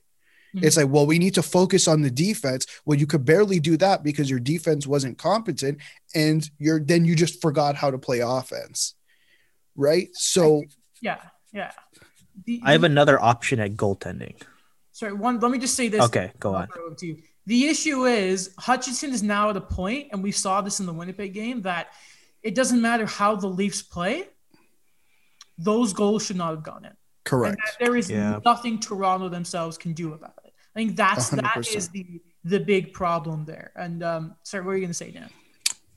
[0.56, 0.86] It's mm-hmm.
[0.86, 2.68] like, well, we need to focus on the defense.
[2.86, 5.80] Well, you could barely do that because your defense wasn't competent,
[6.14, 8.94] and you're then you just forgot how to play offense,
[9.76, 10.10] right?
[10.14, 10.64] So
[11.02, 11.18] Yeah,
[11.52, 11.72] yeah.
[12.46, 14.36] The, I have another option at goaltending.
[14.92, 15.14] sorry.
[15.14, 15.40] One.
[15.40, 16.04] Let me just say this.
[16.04, 16.98] Okay, go I'll on.
[17.48, 17.66] Throw it to you.
[17.66, 20.94] The issue is Hutchinson is now at a point, and we saw this in the
[20.94, 21.88] Winnipeg game, that
[22.42, 24.28] it doesn't matter how the Leafs play;
[25.58, 26.92] those goals should not have gone in.
[26.92, 27.62] And correct.
[27.66, 28.40] that there is Yeah.
[28.44, 30.54] nothing Toronto themselves can do about it.
[30.76, 31.76] I think that's that 100%.
[31.76, 33.72] is the the big problem there.
[33.76, 35.30] And um, sorry, what are you gonna say, Dan?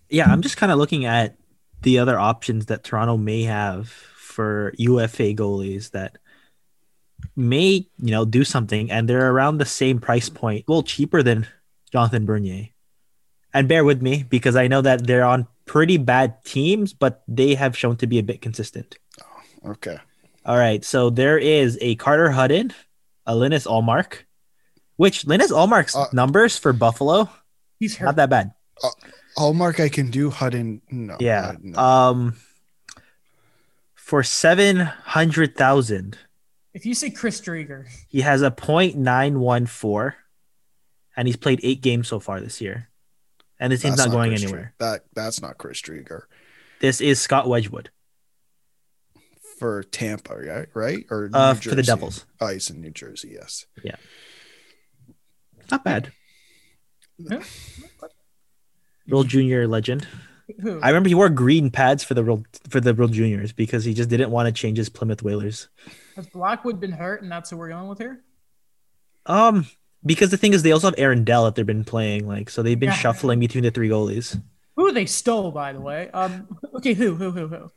[0.09, 1.37] Yeah, I'm just kind of looking at
[1.83, 6.19] the other options that Toronto may have for UFA goalies that
[7.37, 11.47] may, you know, do something, and they're around the same price point, well, cheaper than
[11.93, 12.69] Jonathan Bernier.
[13.55, 17.55] And bear with me because I know that they're on pretty bad teams, but they
[17.55, 18.97] have shown to be a bit consistent.
[19.65, 19.99] Okay.
[20.45, 22.73] All right, so there is a Carter Hutton,
[23.27, 24.23] a Linus Ullmark,
[24.97, 27.29] which Linus Ullmark's Uh, numbers for Buffalo
[27.81, 28.07] He's hurt.
[28.07, 28.53] not that bad.
[29.37, 30.31] Ullmark, I can do.
[30.31, 31.17] Hutton, no.
[31.21, 31.49] Yeah.
[31.49, 31.79] uh, no.
[31.79, 32.37] Um
[33.95, 36.17] for 700,000,
[36.77, 40.13] if you say Chris Driedger, he has a .914
[41.17, 42.91] and he's played 8 games so far this year.
[43.59, 44.75] And the team's That's not going Chris anywhere.
[44.79, 46.25] Drie- That that's not Chris Driedger
[46.81, 47.89] This is Scott Wedgewood
[49.59, 50.69] for Tampa, right?
[50.75, 51.07] Right?
[51.11, 52.27] Or uh, New for the Devils.
[52.39, 53.31] Oh, he's in New Jersey.
[53.33, 53.65] Yes.
[53.83, 53.97] Yeah.
[55.71, 56.13] Not bad.
[57.31, 57.41] Huh?
[59.09, 60.07] Real junior legend.
[60.61, 60.79] who?
[60.83, 63.95] I remember he wore green pads for the real for the real juniors because he
[63.95, 65.69] just didn't want to change his Plymouth Whalers.
[66.17, 68.21] Has Blackwood been hurt, and that's who we're going with here?
[69.27, 69.67] Um,
[70.05, 72.63] because the thing is, they also have Aaron Dell that they've been playing like, so
[72.63, 72.95] they've been Yeah.
[72.97, 74.41] shuffling between the three goalies.
[74.77, 76.11] Who they stole, by the way.
[76.11, 77.71] Um, okay, who, who, who, who?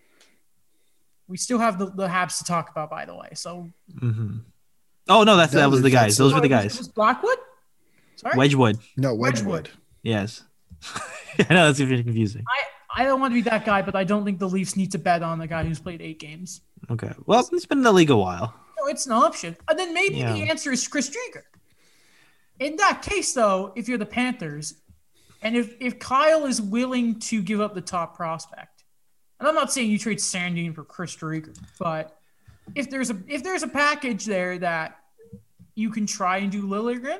[1.27, 3.29] We still have the, the Habs to talk about, by the way.
[3.35, 3.69] So
[4.01, 4.37] Mm-hmm.
[5.11, 6.17] Oh no, that's that, That was the guys.
[6.17, 6.77] Those were the was- guys.
[6.77, 7.37] was Blackwood.
[8.17, 8.77] Sorry, Wedgewood.
[8.97, 9.47] No, Wedgewood.
[9.53, 9.69] Wedgewood.
[10.03, 10.43] Yes.
[11.49, 12.43] I know that's even confusing.
[12.95, 14.97] I don't want to be that guy, but I don't think the Leafs need to
[14.97, 16.61] bet on the guy who's played eight games.
[16.91, 17.11] Okay.
[17.25, 18.53] Well, he's been in the league a while.
[18.79, 19.55] No, it's an option.
[19.69, 20.33] And then maybe Yeah.
[20.33, 21.43] the answer is Chris Driedger.
[22.59, 24.75] In that case, though, if you're the Panthers,
[25.41, 28.83] and if, if Kyle is willing to give up the top prospect,
[29.39, 32.17] and I'm not saying you trade Sandin for Chris Driedger, but
[32.75, 34.97] if there's a if there's a package there that
[35.75, 37.19] you can try and do Liljegren.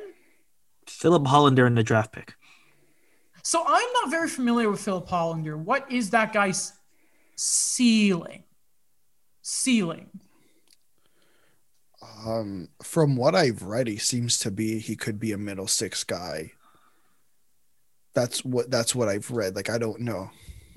[0.85, 2.35] Filip Hallander in the draft pick.
[3.41, 5.57] So I'm not very familiar with Filip Hallander.
[5.57, 6.73] What is that guy's
[7.35, 8.43] ceiling?
[9.49, 10.09] Ceiling.
[12.23, 16.03] Um, from what I've read, he seems to be he could be a middle six
[16.03, 16.51] guy.
[18.13, 19.55] That's what that's what I've read.
[19.55, 20.29] Like I don't know.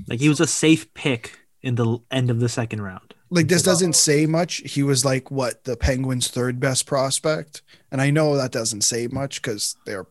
[0.09, 3.15] Like he was a safe pick in the end of the second round.
[3.29, 4.57] Like this doesn't say much.
[4.65, 7.61] He was like what the Penguins' third best prospect,
[7.91, 10.07] and I know that doesn't say much because they're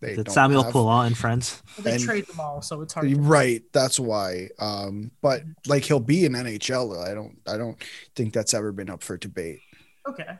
[0.00, 1.62] they It's don't Samuel have- Poulin and friends.
[1.78, 3.08] They And- trade them all, so it's hard.
[3.08, 4.48] To, Right, that's why.
[4.58, 7.02] Um, but like he'll be in NHL.
[7.02, 7.82] I don't I don't
[8.14, 9.60] think that's ever been up for debate.
[10.08, 10.38] okay.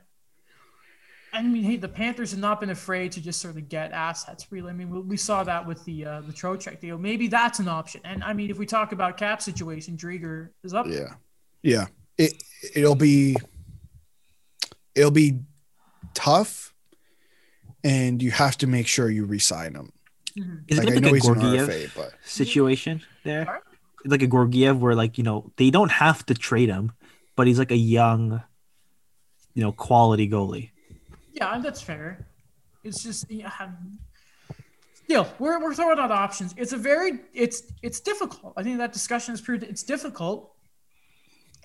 [1.33, 3.93] And I mean, hey, the Panthers have not been afraid to just sort of get
[3.93, 4.47] assets.
[4.51, 6.97] Really, I mean, we, we saw that with the uh, the Trocheck deal.
[6.97, 8.01] Maybe that's an option.
[8.05, 10.87] And I mean, if we talk about cap situation, Driedger is up.
[10.89, 11.15] Yeah,
[11.63, 11.87] yeah.
[12.17, 12.43] It
[12.75, 13.37] it'll be
[14.95, 15.41] it'll be
[16.15, 16.73] tough,
[17.87, 19.93] and you have to make sure you resign him.
[20.37, 20.65] Mhm.
[20.69, 23.45] Is Like it I like know a he's an Georgiev RFA, but situation there?
[23.45, 23.61] Sorry?
[24.05, 26.93] Like a Georgiev where like, you know, they don't have to trade him,
[27.37, 28.43] but he's like a young,
[29.55, 30.71] you know, quality goalie.
[31.33, 32.27] Yeah, that's fair.
[32.85, 33.51] It's just yeah.
[33.61, 33.99] um,
[35.05, 36.53] Still, we're, we're throwing out options.
[36.57, 38.53] It's a very it's it's difficult.
[38.57, 40.53] I think that discussion has proved it's difficult.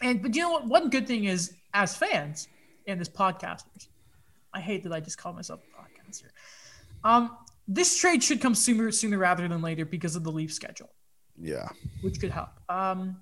[0.02, 0.68] And but you know what?
[0.68, 2.48] One good thing is as fans
[2.88, 3.88] and as podcasters,
[4.54, 5.62] I hate that I just call myself
[6.20, 6.30] a podcaster.
[7.04, 7.38] Um,
[7.68, 10.90] this trade should come sooner sooner rather than later because of the leaf schedule,
[11.40, 11.70] yeah.
[12.02, 12.50] which could help.
[12.70, 13.22] Um,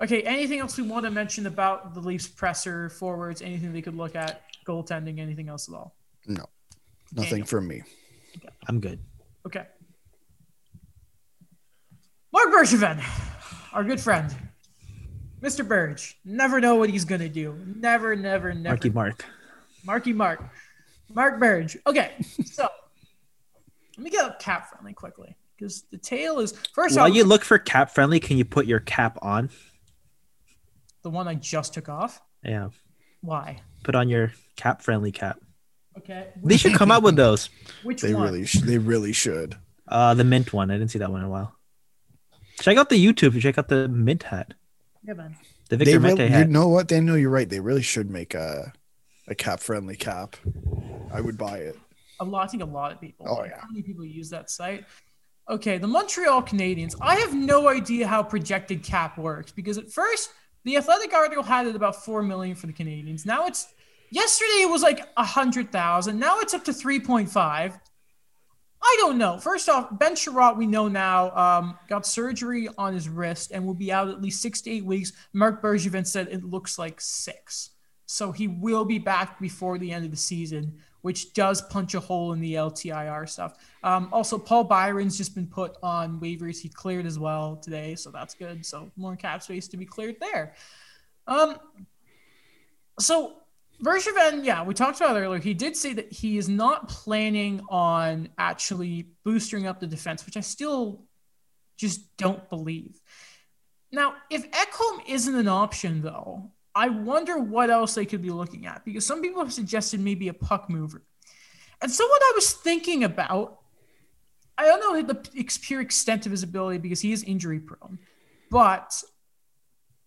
[0.00, 3.42] okay, anything else we want to mention about the Leafs presser forwards?
[3.42, 4.42] Anything they could look at?
[4.66, 5.18] Goaltending?
[5.18, 5.96] Anything else at all?
[6.26, 6.44] No,
[7.12, 7.46] nothing Daniel.
[7.46, 7.82] from me.
[8.68, 9.00] I'm good.
[9.46, 9.66] Okay.
[12.32, 13.04] Marc Bergevin,
[13.74, 14.34] our good friend,
[15.42, 15.66] Mr.
[15.66, 16.18] Burge.
[16.24, 17.58] Never know what he's gonna do.
[17.76, 18.74] Never, never, never.
[18.74, 19.24] Marky Mark.
[19.84, 20.40] Marky Mark.
[21.14, 21.76] Mark Burge.
[21.86, 22.12] Okay,
[22.44, 22.68] so
[23.96, 27.24] let me get up cap friendly quickly because the tail is first While off you
[27.24, 29.50] look for cap friendly, can you put your cap on?
[31.02, 32.20] the one I just took off.
[32.44, 32.68] Yeah.
[33.22, 33.60] Why?
[33.82, 35.40] Put on your cap friendly cap.
[35.98, 36.28] Okay.
[36.44, 37.50] They should come out with those.
[37.82, 38.22] Which They one?
[38.22, 39.56] really, sh- they really should.
[39.88, 40.70] Uh, the mint one.
[40.70, 41.56] I didn't see that one in a while.
[42.60, 43.40] Check out the YouTube.
[43.40, 44.54] Check out the mint hat.
[45.02, 45.36] Yeah, man.
[45.68, 46.48] The They Victor really, Mete you hat.
[46.48, 47.18] know what, Daniel?
[47.18, 47.48] You're right.
[47.48, 48.72] They really should make a
[49.32, 50.36] a cap friendly cap.
[51.12, 51.76] I would buy it.
[52.20, 52.44] A lot.
[52.44, 53.26] I think a lot of people.
[53.28, 53.60] Oh, like, yeah.
[53.60, 54.84] How many people use that site?
[55.48, 56.94] Okay, the Montreal Canadiens.
[57.00, 60.30] I have no idea how projected cap works because at first
[60.64, 63.26] the Athletic article had it about four million for the Canadiens.
[63.26, 63.74] Now it's
[64.10, 66.20] yesterday it was like a hundred thousand.
[66.20, 67.76] Now it's up to three point five.
[68.84, 69.38] I don't know.
[69.38, 73.74] First off, Ben Chiarot, we know now, um, got surgery on his wrist and will
[73.74, 75.12] be out at least six to eight weeks.
[75.32, 77.70] Marc Bergevin said it looks like six.
[78.12, 82.00] So he will be back before the end of the season, which does punch a
[82.00, 83.56] hole in the LTIR stuff.
[83.82, 86.60] Um, also, Paul Byron's just been put on waivers.
[86.60, 88.66] He cleared as well today, so that's good.
[88.66, 90.54] So more cap space to be cleared there.
[91.26, 91.56] Um,
[93.00, 93.38] so
[93.82, 95.40] Bergevin, yeah, we talked about earlier.
[95.40, 100.36] He did say that he is not planning on actually boosting up the defense, which
[100.36, 101.00] I still
[101.78, 103.00] just don't believe.
[103.90, 108.66] Now, if Ekholm isn't an option, though, I wonder what else they could be looking
[108.66, 111.02] at because some people have suggested maybe a puck mover.
[111.80, 113.58] And so, what I was thinking about,
[114.56, 117.98] I don't know the pure extent of his ability because he is injury prone,
[118.50, 119.02] but,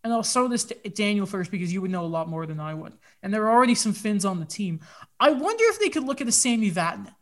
[0.04, 2.60] and I'll show this to Daniel first because you would know a lot more than
[2.60, 2.94] I would.
[3.22, 4.80] And there are already some Finns on the team.
[5.20, 7.14] I wonder if they could look at a Sami Vatanen,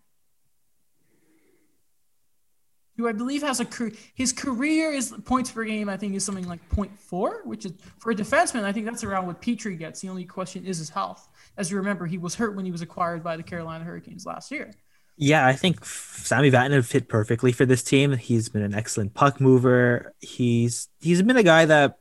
[2.98, 3.92] who I believe has a career.
[4.16, 5.90] His career is points per game.
[5.90, 8.64] I think is something like 0.4, which is for a defenseman.
[8.64, 10.02] I think that's around what Petry gets.
[10.02, 11.28] The only question is his health.
[11.58, 14.52] As you remember, he was hurt when he was acquired by the Carolina Hurricanes last
[14.52, 14.72] year.
[15.18, 18.14] Yeah, I think Sami Vatanen fit perfectly for this team.
[18.14, 20.14] He's been an excellent puck mover.
[20.20, 22.00] He's he's been a guy that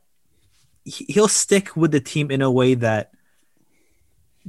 [0.83, 3.12] he- he'll stick with the team in a way that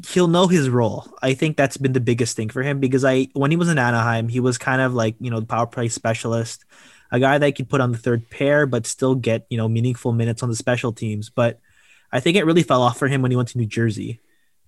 [0.09, 1.07] he'll know his role.
[1.23, 3.79] I think that's been the biggest thing for him because I when he was in
[3.79, 6.65] Anaheim, he was kind of like, you know, the power play specialist,
[7.13, 10.13] a guy that could put on the third pair but still get, you know, meaningful
[10.13, 11.31] minutes on the special teams.
[11.31, 11.61] But
[12.11, 14.21] I think it really fell off for him when he went to New Jersey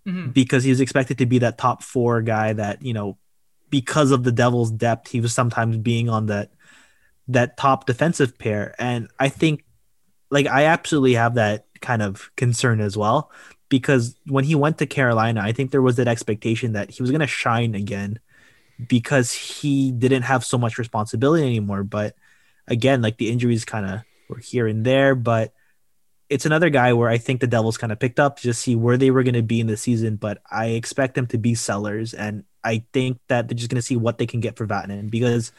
[0.06, 0.32] Mhm.
[0.32, 3.18] because he was expected to be that top four guy that you know
[3.70, 6.52] because of the devil's depth he was sometimes being on that
[7.28, 9.64] that top defensive pair and i think
[10.30, 13.32] like i absolutely have that kind of concern as well
[13.68, 17.10] because when he went to carolina i think there was that expectation that he was
[17.10, 18.18] going to shine again
[18.88, 21.82] because he didn't have so much responsibility anymore.
[21.82, 22.14] But
[22.68, 25.52] again like the injuries kind of were here and there but
[26.28, 28.96] it's another guy where I think the Devils kind of picked up to see where
[28.96, 32.14] they were going to be in the season, but I expect them to be sellers,
[32.14, 35.08] and I think that they're just going to see what they can get for Vatanen
[35.08, 35.52] because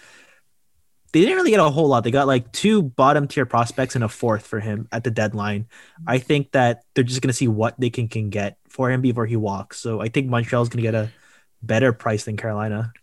[1.19, 2.03] they didn't really get a whole lot.
[2.03, 5.67] They got like two bottom tier prospects and a fourth for him at the deadline.
[6.05, 6.25] I mm-hmm.
[6.25, 9.25] think that they're just going to see what they can can get for him before
[9.25, 9.79] he walks.
[9.79, 11.11] So I think Montreal's going to get a
[11.61, 12.93] better price than Carolina.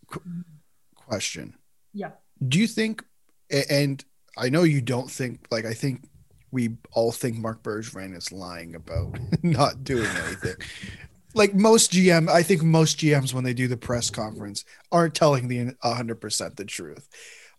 [0.95, 1.55] Question.
[1.93, 2.11] Yeah.
[2.47, 3.05] Do you think,
[3.51, 4.05] and
[4.37, 6.05] I know you don't think, like, I think
[6.51, 10.57] we all think Marc Bergevin is lying about not doing anything.
[11.35, 15.49] like most GM, I think most GMs, when they do the press conference, aren't telling
[15.49, 17.09] the 100% the truth.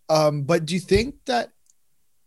[0.08, 1.52] Um, but do you think that,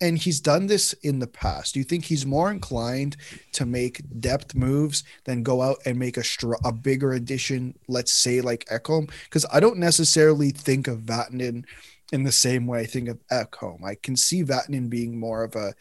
[0.01, 3.17] and he's done this in the past, do you think he's more inclined
[3.53, 8.11] to make depth moves than go out and make a, str- a bigger addition, let's
[8.11, 9.11] say like Ekholm?
[9.25, 11.65] Because I don't necessarily think of Vatanen
[12.11, 13.83] in the same way I think of Ekholm.
[13.83, 15.73] I can see Vatanen being more of a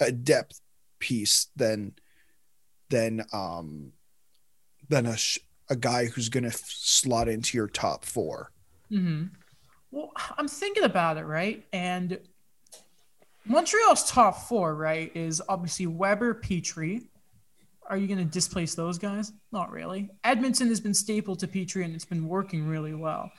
[0.00, 0.60] a depth
[0.98, 1.94] piece than
[2.90, 3.92] than um
[4.88, 5.16] than a
[5.70, 8.50] a guy who's going to slot into your top 4.
[8.90, 9.24] hmm
[9.92, 11.64] Well, I'm thinking about it, right?
[11.72, 12.18] And
[13.44, 17.04] Montreal's top four, right, is obviously Weber, Petry.
[17.88, 19.32] Are you going to displace those guys?
[19.52, 20.08] Not really.
[20.24, 23.30] Edmundson has been staple to Petry, and it's been working really well.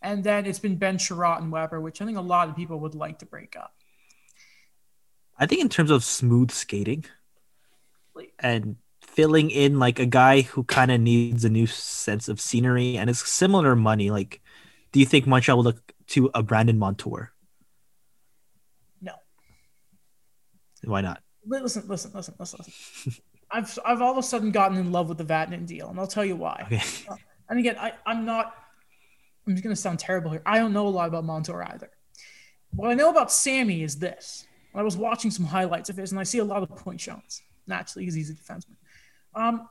[0.00, 2.80] And then it's been Ben Chiarot and Weber, which I think a lot of people
[2.80, 3.74] would like to break up.
[5.38, 7.04] I think in terms of smooth skating
[8.38, 12.96] and filling in like a guy who kind of needs a new sense of scenery
[12.96, 14.10] and it's similar money.
[14.10, 14.40] Like,
[14.92, 17.32] do you think Montreal will look to a Brandon Montour?
[19.00, 19.12] No.
[20.84, 21.22] Why not?
[21.46, 23.22] Listen, listen, listen, listen, listen.
[23.50, 26.06] I've I've all of a sudden gotten in love with the Vatanen deal, and I'll
[26.06, 26.64] tell you why.
[26.66, 26.82] Okay.
[27.48, 28.54] And again, I, I'm not.
[29.46, 30.42] I'm just gonna sound terrible here.
[30.44, 31.90] I don't know a lot about Montour either.
[32.74, 34.46] What I know about Sami is this.
[34.74, 37.42] I was watching some highlights of his, and I see a lot of point shots
[37.66, 38.76] naturally because he's a defenseman.
[39.34, 39.68] Um,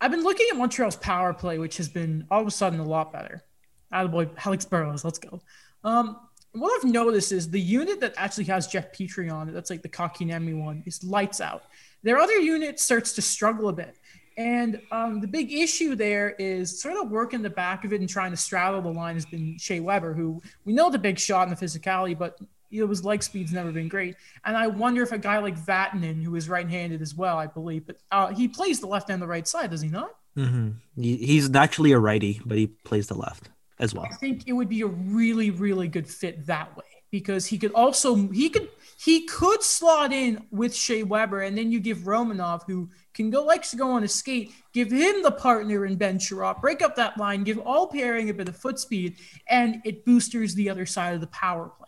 [0.00, 2.84] I've been looking at Montreal's power play, which has been all of a sudden a
[2.84, 3.44] lot better.
[3.92, 5.40] Attaboy, Alex Burrows, let's go.
[5.84, 6.18] Um,
[6.52, 9.82] what I've noticed is the unit that actually has Jeff Petry on it, that's like
[9.82, 11.64] the Kotkaniemi one, is lights out.
[12.02, 13.96] Their other unit starts to struggle a bit.
[14.36, 18.08] And um, the big issue there is sort of working the back of it and
[18.08, 21.48] trying to straddle the line has been Shea Weber, who we know the big shot
[21.48, 22.38] and the physicality, but
[22.70, 24.14] you know, his leg speed's never been great.
[24.44, 27.86] And I wonder if a guy like Vatanen, who is right-handed as well, I believe,
[27.86, 30.14] but uh, he plays the left and the right side, does he not?
[30.36, 31.02] Mm-hmm.
[31.02, 33.48] He's naturally a righty, but he plays the left
[33.78, 34.06] as well.
[34.10, 37.72] I think it would be a really, really good fit that way because he could
[37.72, 38.68] also he could
[38.98, 43.44] he could slot in with Shea Weber, and then you give Romanov, who can go
[43.44, 46.96] likes to go on a skate, give him the partner in Ben Chiarot, break up
[46.96, 49.16] that line, give all pairing a bit of foot speed,
[49.48, 51.86] and it boosters the other side of the power play.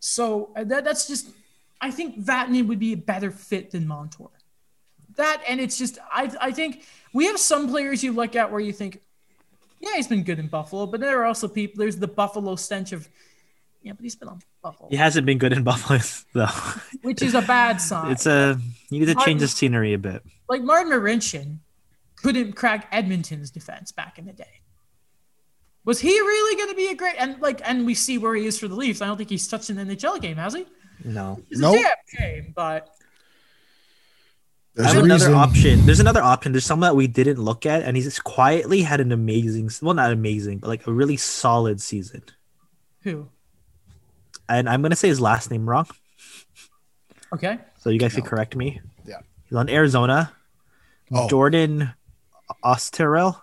[0.00, 1.30] So uh, that, that's just
[1.80, 4.30] I think Vatanen would be a better fit than Montour.
[5.16, 8.60] That and it's just I I think we have some players you look at where
[8.60, 9.00] you think,
[9.80, 11.78] yeah, he's been good in Buffalo, but there are also people.
[11.78, 13.08] There's the Buffalo stench of
[13.82, 14.88] yeah, but he's been on Buffalo.
[14.88, 16.00] He hasn't been good in Buffalo
[16.32, 16.46] though.
[17.02, 18.10] Which is a bad sign.
[18.10, 18.58] It's a
[18.90, 20.22] you need to change the scenery a bit.
[20.48, 21.58] Like Martin Marincin
[22.16, 24.60] couldn't crack Edmonton's defense back in the day.
[25.84, 28.44] Was he really going to be a great and like and we see where he
[28.46, 29.00] is for the Leafs?
[29.02, 30.66] I don't think he's touched an NHL game, has he?
[31.04, 31.40] No.
[31.50, 31.76] It's Nope.
[31.76, 32.88] a damn shame, but
[34.76, 35.34] There's I a have another reason.
[35.34, 35.86] option.
[35.86, 36.52] There's another option.
[36.52, 39.94] There's someone that we didn't look at, and he's just quietly had an amazing, well,
[39.94, 42.22] not amazing, but like a really solid season.
[43.00, 43.28] who?
[44.48, 45.86] And I'm gonna say his last name wrong,
[47.32, 47.58] Okay.
[47.78, 48.80] so you guys can correct me.
[49.04, 49.20] Yeah.
[49.48, 50.32] He's on Arizona.
[51.12, 51.28] Oh.
[51.28, 51.94] Jordan
[52.64, 53.40] Oesterle.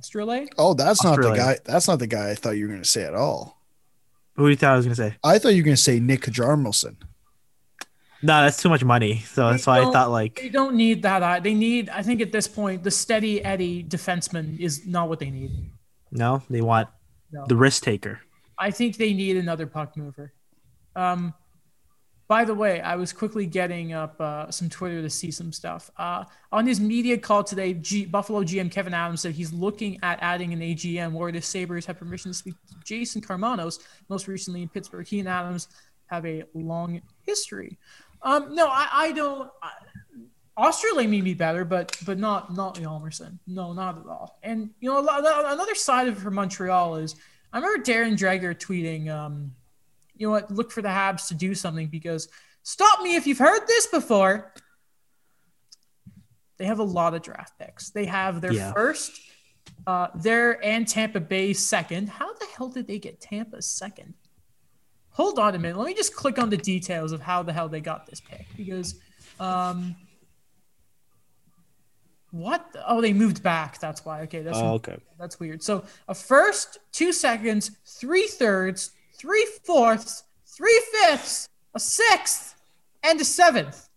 [0.00, 0.46] Australia?
[0.58, 1.58] Oh, that's not the guy.
[1.64, 3.58] That's not the guy I thought you were going to say at all.
[4.36, 5.16] Who do you thought I was gonna say?
[5.24, 6.96] I thought you were going to say Nick Hjalmarsson.
[8.24, 9.18] No, that's too much money.
[9.20, 11.22] So that's why I thought like They don't need that.
[11.22, 15.18] uh, They need, I think at this point, the steady Eddie defenseman is not what
[15.18, 15.50] they need.
[16.10, 16.88] no, they want
[17.32, 17.44] No.
[17.46, 18.20] the risk taker.
[18.58, 20.32] I think they need another puck mover.
[20.96, 21.34] Um,
[22.26, 25.90] by the way, I was quickly getting up uh, some Twitter to see some stuff.
[25.98, 30.18] Uh, on his media call today, G- Buffalo GM Kevyn Adams said he's looking at
[30.22, 34.62] adding an AGM where the Sabres have permission to speak to Jason Karmanos, most recently
[34.62, 35.06] in Pittsburgh.
[35.06, 35.68] He and Adams
[36.06, 37.76] have a long history.
[38.24, 39.50] Um, no, I, I don't.
[39.62, 39.70] I,
[40.56, 43.38] Australia may be better, but but not not Hjalmarsson.
[43.46, 44.38] No, not at all.
[44.42, 47.16] And you know, a lot- another side of it for Montreal is
[47.52, 49.52] I remember Darren Dreger tweeting, um,
[50.16, 52.28] you know what, look for the Habs to do something because
[52.62, 54.52] stop me if you've heard this before.
[56.56, 57.90] They have a lot of draft picks.
[57.90, 58.72] They have their Yeah.
[58.72, 59.20] first,
[59.88, 62.08] uh, their and Tampa Bay second.
[62.08, 64.14] How the hell did they get Tampa second?
[65.14, 65.76] Hold on a minute.
[65.78, 68.46] Let me just click on the details of how the hell they got this pick
[68.56, 68.96] because,
[69.40, 69.96] um,
[72.30, 72.72] what?
[72.72, 73.78] the- oh, they moved back.
[73.78, 74.22] That's why.
[74.22, 74.98] Okay, that's Oh, okay.
[75.18, 75.62] that's weird.
[75.62, 82.56] So a first, two seconds, three thirds, three fourths, three fifths, a sixth,
[83.04, 83.88] and a seventh.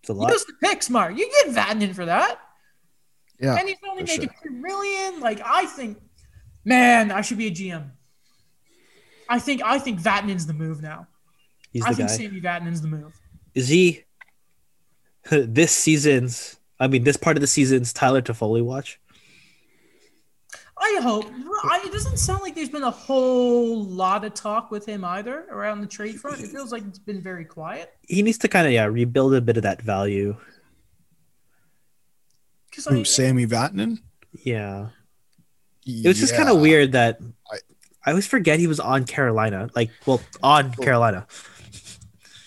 [0.00, 0.30] It's a lot.
[0.32, 1.16] Use the picks, Mark.
[1.16, 2.40] You get Vatanen for that.
[3.40, 3.56] Yeah.
[3.56, 5.20] and he's only for making three million.
[5.20, 5.98] Like I think,
[6.64, 7.90] man, I should be a GM.
[9.28, 11.06] I think I think Vatanen's the move now.
[11.72, 12.16] He's I the think guy.
[12.16, 13.18] Sami Vatanen's the move.
[13.54, 14.04] Is he
[15.30, 16.58] this season's?
[16.78, 19.00] I mean, this part of the season's Tyler Toffoli watch.
[20.76, 21.26] I hope.
[21.64, 25.46] I, it doesn't sound like there's been a whole lot of talk with him either
[25.50, 26.40] around the trade front.
[26.40, 27.94] It feels like it's been very quiet.
[28.02, 30.36] He needs to kind of yeah rebuild a bit of that value.
[32.68, 34.00] Because Who, Sami Vatanen?
[34.44, 34.88] Yeah,
[35.86, 37.18] it was just kind of weird that
[37.50, 37.58] I-
[38.04, 39.70] I, always forget he was on Carolina.
[39.74, 41.26] Like, well, on Carolina.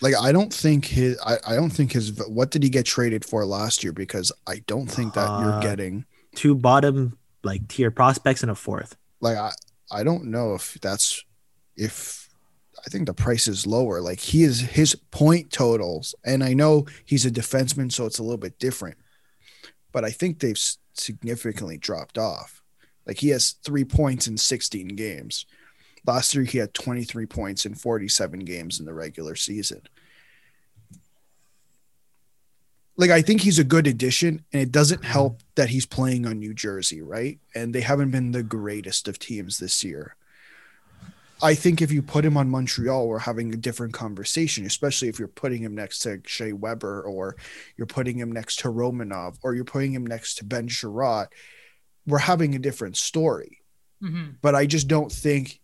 [0.01, 1.19] Like I don't think his.
[1.25, 2.11] I, I don't think his.
[2.27, 3.93] What did he get traded for last year?
[3.93, 6.05] Because I don't think that Uh, you're getting.
[6.35, 8.95] Two bottom like tier prospects and a fourth.
[9.21, 9.51] Like I.
[9.89, 11.23] I don't know if that's.
[11.75, 12.27] If
[12.85, 13.99] I think the price is lower.
[14.01, 18.23] Like he is his point totals, and I know he's a defenseman, so it's a
[18.23, 18.97] little bit different.
[19.91, 20.59] But I think they've
[20.93, 22.61] significantly dropped off.
[23.07, 25.45] Like he has three points in 16 games.
[26.05, 29.81] Last year he had 23 points in 47 games in the regular season.
[32.97, 36.39] Like I think he's a good addition, and it doesn't help that he's playing on
[36.39, 37.39] New Jersey, right?
[37.53, 40.15] And they haven't been the greatest of teams this year.
[41.39, 45.19] I think if you put him on Montreal, we're having a different conversation, especially if
[45.19, 47.35] you're putting him next to Shea Weber or
[47.75, 51.27] you're putting him next to Romanov or you're putting him next to Ben Chiarot.
[52.07, 53.59] We're having a different story.
[54.01, 55.59] hmm But I just don't think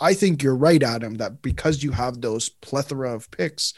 [0.00, 3.74] I think you're right, Adam, that because you have those plethora of picks,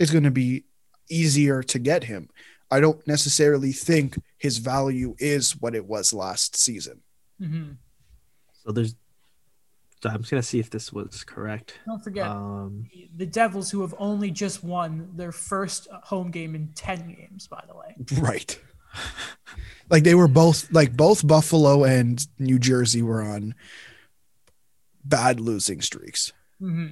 [0.00, 0.64] it's going to be
[1.08, 2.28] easier to get him.
[2.72, 7.00] I don't necessarily think his value is what it was last season.
[7.38, 7.72] hmm
[8.64, 8.94] So there's.
[10.02, 11.74] So I'm just gonna see if this was correct.
[11.86, 16.68] Don't forget Um, the Devils, who have only just won their first home game in
[16.74, 17.46] ten games.
[17.46, 18.58] By the way, Right.
[19.90, 23.54] Like they were both like both Buffalo and New Jersey were on
[25.04, 26.32] bad losing streaks.
[26.58, 26.86] hmm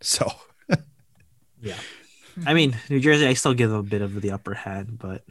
[0.00, 0.30] So
[1.60, 1.78] Yeah.
[2.46, 5.22] I mean, New Jersey, I still give them a bit of the upper hand, but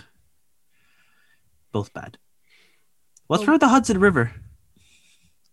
[1.72, 2.18] both bad.
[3.28, 3.52] What's Oh.
[3.52, 4.32] with the Hudson River?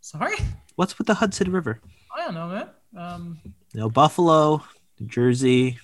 [0.01, 0.37] Sorry,
[0.77, 1.81] What's with the Hudson River?
[2.17, 2.69] I don't know, man.
[2.97, 3.41] Um,
[3.75, 4.65] You know, Buffalo,
[4.99, 5.79] New Jersey,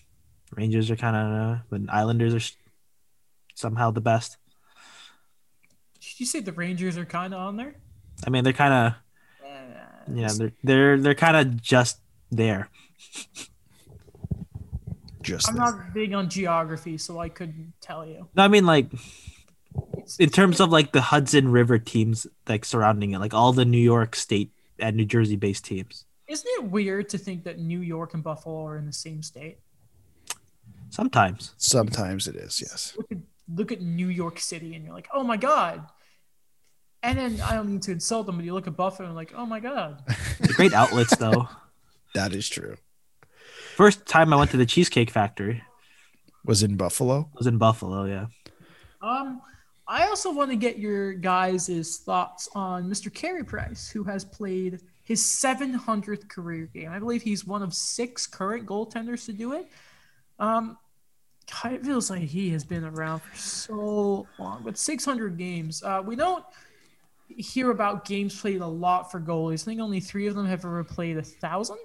[0.53, 2.57] Rangers are kind of, but Islanders are s-
[3.55, 4.39] somehow the best.
[6.17, 7.75] Did you say the Rangers are kind of on there?
[8.27, 8.93] I mean, they're kind of,
[9.47, 12.01] Uh, yeah, they're they're they're kind of just
[12.33, 12.71] there.
[15.21, 15.65] just I'm there.
[15.65, 18.29] not big on geography, so I couldn't tell you.
[18.35, 18.91] No, I mean like
[20.19, 23.77] in terms of like the Hudson River teams like surrounding it, like all the New
[23.77, 26.07] York State and New Jersey based teams.
[26.29, 29.59] Isn't it weird to think that New York and Buffalo are in the same state?
[30.89, 31.53] Sometimes.
[31.59, 32.95] Sometimes it is, yes.
[32.97, 33.19] Look at
[33.55, 35.87] look at New York City, and you're like, oh my god.
[37.03, 39.33] And then I don't mean to insult them, but you look at Buffalo and like,
[39.37, 40.03] oh my god.
[40.41, 41.49] They're great outlets though.
[42.15, 42.77] That is true.
[43.75, 45.63] First time I went to the Cheesecake Factory
[46.47, 47.29] Was in Buffalo.
[47.35, 48.07] was in Buffalo.
[48.07, 48.27] Yeah.
[49.03, 49.43] Um,
[49.87, 53.13] I also want to get your guys' thoughts on Mr.
[53.13, 56.91] Carey Price, who has played his 700th career game.
[56.91, 59.69] I believe he's one of six current goaltenders to do it.
[60.39, 60.79] Um,
[61.63, 65.83] God, it feels like he has been around for so long, but 600 games.
[65.83, 66.45] Uh, we don't
[67.29, 69.63] hear about games played a lot for goalies.
[69.63, 71.79] I think only three of them have ever played a thousand.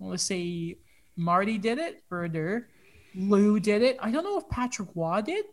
[0.00, 0.76] I want to say
[1.16, 2.68] Marty did it, Brodeur,
[3.14, 3.98] Lou did it.
[4.00, 5.44] I don't know if Patrick Roy did.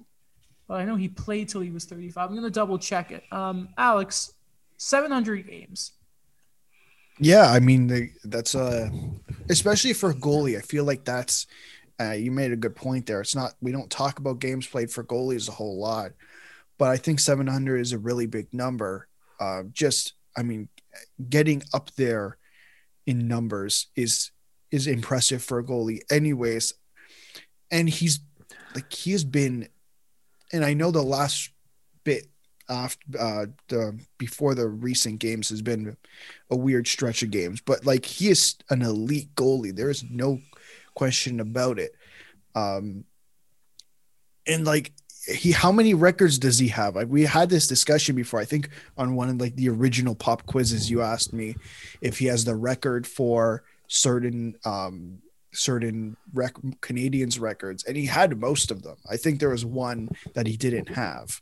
[0.68, 2.30] But I know he played till he was 35.
[2.30, 3.24] I'm gonna double check it.
[3.32, 4.34] Um, Alex,
[4.78, 5.94] 700 games.
[7.20, 8.90] Yeah, I mean that's uh
[9.50, 10.58] especially for goalie.
[10.58, 11.48] I feel like that's
[12.00, 13.22] uh, you made a good point there.
[13.22, 16.12] It's not we don't talk about games played for goalies a whole lot,
[16.78, 19.07] but I think 700 is a really big number.
[19.40, 20.70] Uh, just I mean,
[21.30, 22.38] getting up there
[23.06, 24.32] in numbers is
[24.72, 26.74] is impressive for a goalie, anyways.
[27.72, 28.20] And he's
[28.76, 29.70] like he has been,
[30.52, 31.50] and I know the last
[32.04, 32.28] bit
[32.70, 35.96] after uh, the before the recent games has been
[36.50, 39.76] a weird stretch of games, but like he is an elite goalie.
[39.76, 40.40] There is no
[40.94, 41.92] question about it.
[42.56, 43.06] Um,
[44.48, 44.94] and like
[45.28, 46.96] he, how many records does he have?
[46.96, 48.40] Like we had this discussion before.
[48.40, 51.56] I think on one of like the original pop quizzes, you asked me
[52.02, 55.20] if he has the record for certain um
[55.54, 58.98] certain rec- Canadians records, and he had most of them.
[59.10, 61.42] I think there was one that he didn't have.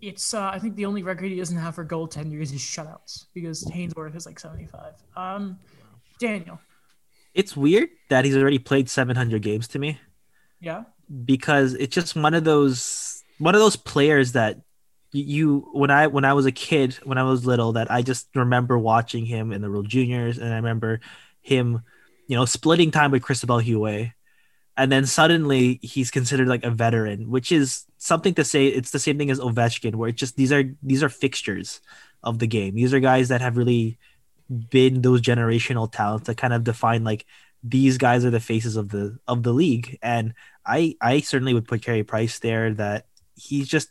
[0.00, 3.64] It's uh, I think the only record he doesn't have for goaltenders is shutouts because
[3.64, 4.92] Hainsworth is like 75.
[5.16, 5.58] Um,
[6.18, 6.60] Daniel,
[7.34, 9.98] It's weird that he's already played 700 games to me
[10.60, 10.84] yeah,
[11.24, 14.58] because it's just one of those one of those players that
[15.12, 18.28] you when I when I was a kid when I was little that I just
[18.34, 21.00] remember watching him in the World Juniors and I remember
[21.40, 21.82] him
[22.26, 24.12] you know splitting time with Cristobal Huet
[24.76, 28.98] and then suddenly he's considered like a veteran which is something to say it's the
[28.98, 31.80] same thing as Ovechkin where it's just these are these are fixtures
[32.26, 32.74] of the game.
[32.74, 33.98] These are guys that have really
[34.70, 37.24] been those generational talents that kind of define like
[37.62, 39.98] these guys are the faces of the of the league.
[40.02, 40.34] And
[40.66, 42.72] I I certainly would put Carey Price there.
[42.74, 43.90] That he's just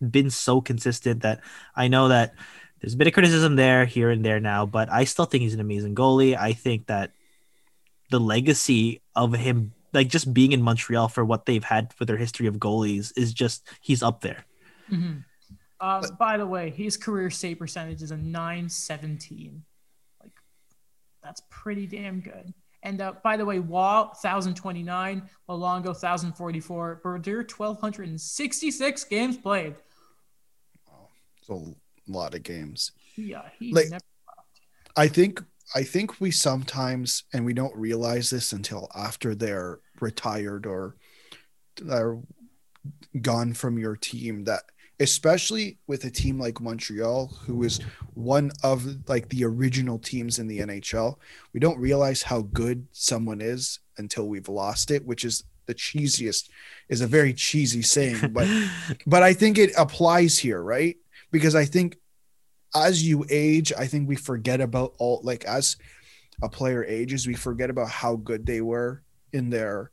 [0.00, 1.40] been so consistent that
[1.76, 2.34] I know that
[2.80, 5.54] there's a bit of criticism there, here and there now, but I still think he's
[5.54, 6.36] an amazing goalie.
[6.36, 7.12] I think that
[8.10, 12.16] the legacy of him, like just being in Montreal for what they've had for their
[12.16, 14.44] history of goalies, is just he's up there.
[14.88, 15.18] hmm
[15.80, 19.64] Uh, by the way, his career save percentage is a 917.
[20.22, 20.32] Like,
[21.22, 22.52] that's pretty damn good.
[22.82, 29.74] And uh, by the way, Roy 1029, Luongo 1044, Brodeur 1266 games played.
[31.38, 31.58] It's a
[32.10, 32.92] lot of games.
[33.16, 34.04] Yeah, he Like- never.
[34.96, 35.42] I think
[35.74, 40.96] I think we sometimes and we don't realize this until after they're retired or
[41.80, 42.18] they're
[43.20, 44.64] gone from your team that
[45.00, 47.80] especially with a team like Montreal who is
[48.14, 51.16] one of like the original teams in the NHL
[51.52, 56.48] we don't realize how good someone is until we've lost it which is the cheesiest
[56.88, 58.48] is a very cheesy saying but
[59.06, 60.96] but I think it applies here, right?
[61.30, 61.96] Because I think
[62.74, 65.76] as you age, I think we forget about all like as
[66.42, 69.02] a player ages, we forget about how good they were
[69.32, 69.92] in their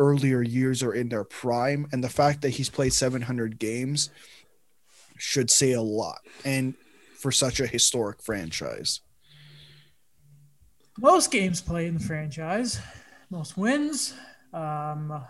[0.00, 1.86] earlier years or in their prime.
[1.92, 4.10] And the fact that he's played 700 games
[5.16, 6.18] should say a lot.
[6.44, 6.74] And
[7.18, 9.00] for such a historic franchise.
[10.98, 12.80] Most games played in the franchise,
[13.30, 14.14] most wins.
[14.52, 15.22] Um,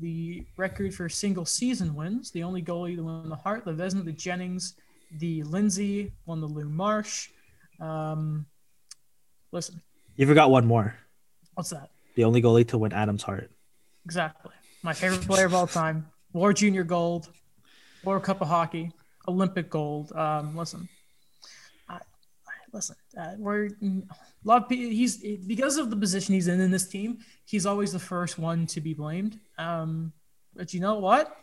[0.00, 2.30] the record for single season wins.
[2.30, 4.74] The only goalie to win the Hart, the Vezina, the Jennings,
[5.18, 7.30] the Lindsay, won the Lou Marsh.
[7.80, 8.46] Um,
[9.50, 9.80] listen,
[10.16, 10.94] You forgot one more.
[11.54, 11.90] what's that?
[12.16, 13.50] The only goalie to win Adam's heart.
[14.08, 14.52] Exactly.
[14.82, 16.06] My favorite player of all time.
[16.32, 17.28] War Junior Gold,
[18.04, 18.90] World Cup of Hockey,
[19.28, 20.12] Olympic Gold.
[20.12, 20.88] Um, listen,
[21.90, 21.98] I,
[22.72, 22.96] listen.
[23.14, 23.68] Uh, we're
[24.66, 27.18] pe- he's because of the position he's in in this team.
[27.44, 29.38] He's always the first one to be blamed.
[29.58, 30.10] Um,
[30.56, 31.36] but you know what?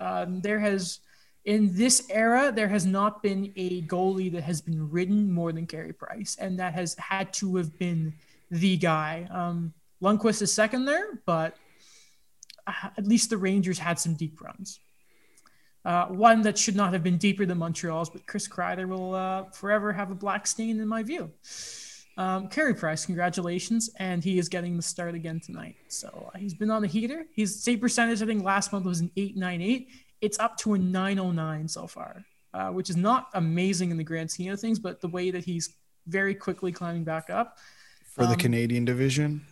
[0.00, 0.98] Um, there has
[1.44, 5.68] in this era there has not been a goalie that has been ridden more than
[5.68, 8.12] Carey Price, and that has had to have been
[8.50, 9.28] the guy.
[9.30, 9.72] Um,
[10.02, 11.56] Lundqvist is second there, but
[12.96, 14.80] at least the Rangers had some deep runs.
[15.84, 19.44] Uh, one that should not have been deeper than Montreal's, but Chris Kreider will uh,
[19.44, 21.30] forever have a black stain in my view.
[22.18, 25.76] Um, Carey Price, congratulations, and he is getting the start again tonight.
[25.86, 27.26] So uh, he's been on the heater.
[27.34, 29.88] His save percentage, I think, last month was an 898.
[30.20, 34.30] It's up to a 909 so far, uh, which is not amazing in the grand
[34.32, 35.76] scheme of things, but the way that he's
[36.08, 37.58] very quickly climbing back up
[38.02, 39.42] For the Um, Canadian division,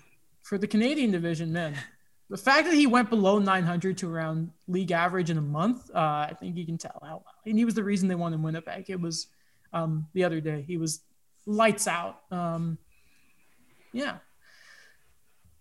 [0.42, 1.76] for the Canadian division, man.
[2.28, 5.98] The fact that he went below 900 to around league average in a month, uh,
[5.98, 7.22] I think you can tell how.
[7.44, 8.90] And he was the reason they won in Winnipeg.
[8.90, 9.28] It was
[9.72, 10.64] um, the other day.
[10.66, 11.00] He was
[11.46, 12.22] lights out.
[12.32, 12.78] Um,
[13.92, 14.16] yeah.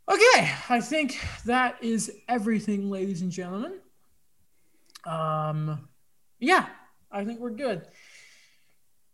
[0.10, 3.80] Okay, I think that is everything, ladies and gentlemen.
[5.06, 5.88] Um,
[6.40, 6.68] yeah,
[7.12, 7.88] I think we're good.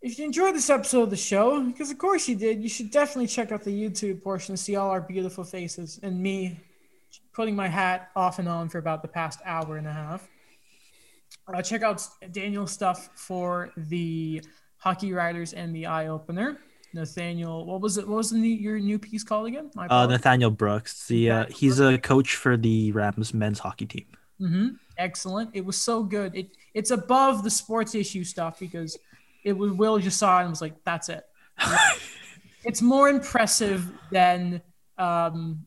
[0.02, 2.92] If you enjoyed this episode of the show, because of course you did, you should
[2.92, 6.60] definitely check out the YouTube portion to see all our beautiful faces and me
[7.34, 10.28] putting my hat off and on for about the past hour and a half.
[11.54, 14.44] Uh, check out Daniel's stuff for the
[14.78, 16.58] Hockey Riders and the Eye Opener.
[16.94, 18.08] Nathaniel, what was it?
[18.08, 19.72] What was the new, your new piece called again?
[19.78, 20.08] Uh.
[20.08, 21.08] Nathaniel Brooks.
[21.08, 24.08] The uh, he's a coach for the Rams men's hockey team.
[24.40, 24.68] hmm
[24.98, 25.50] Excellent.
[25.54, 26.36] It was so good.
[26.36, 28.98] It it's above the sports issue stuff because
[29.44, 31.24] it was Will just saw it and was like, "That's it."
[32.66, 34.62] it's more impressive than
[34.98, 35.66] um,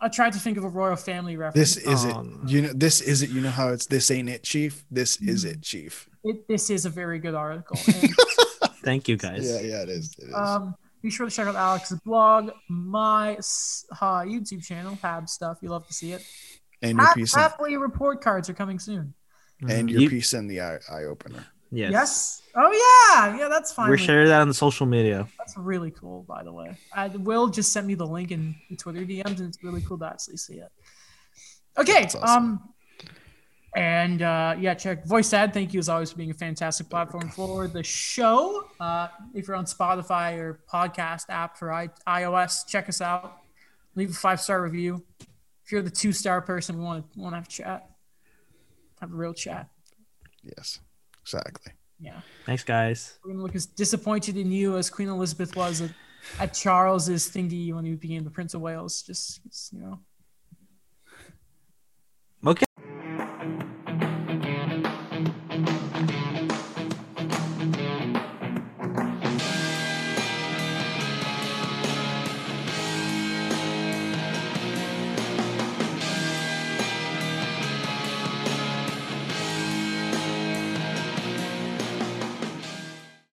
[0.00, 1.74] I tried to think of a royal family reference.
[1.74, 2.14] this is it.
[2.14, 2.38] Oh, no.
[2.46, 3.30] You know, this is it.
[3.30, 4.84] You know how it's this ain't it, Chief.
[4.90, 6.08] This is it, Chief.
[6.24, 7.78] It, this is a very good article.
[8.90, 9.44] And, Thank you guys.
[9.44, 10.14] Yeah, yeah, it is.
[10.18, 10.34] It is.
[10.34, 15.58] um, be sure to check out Alex's blog, my uh, YouTube channel, Pab stuff.
[15.60, 16.24] You love to see it.
[16.80, 19.12] and your Half, piece, in, report cards are coming soon.
[19.68, 21.44] and your You- piece in the eye, eye opener.
[21.70, 21.92] Yes.
[21.92, 22.42] Yes.
[22.56, 23.48] Oh yeah, yeah.
[23.48, 23.90] That's fine.
[23.90, 25.28] We're sharing that on the social media.
[25.38, 26.76] That's really cool, by the way.
[26.94, 29.98] I, Will just sent me the link in the Twitter DMs, and it's really cool
[29.98, 30.70] to actually see it.
[31.76, 32.04] Okay.
[32.04, 32.22] Awesome.
[32.24, 32.74] Um,
[33.76, 35.52] and uh, yeah, check Voice Ad.
[35.52, 38.64] Thank you as always for being a fantastic platform for the show.
[38.80, 43.38] Uh, if you're on Spotify or podcast app for I- iOS, check us out.
[43.94, 45.04] Leave a five star review.
[45.64, 47.90] If you're the two star person, we want to want to have a chat,
[49.00, 49.68] have a real chat.
[50.42, 50.80] Yes,
[51.34, 51.72] exactly.
[52.00, 52.20] Yeah.
[52.46, 53.18] Thanks, guys.
[53.24, 55.90] We're gonna look as disappointed in you as Queen Elizabeth was at,
[56.38, 59.02] at Charles's thingy when he became the Prince of Wales.
[59.02, 59.98] Just, just, you know,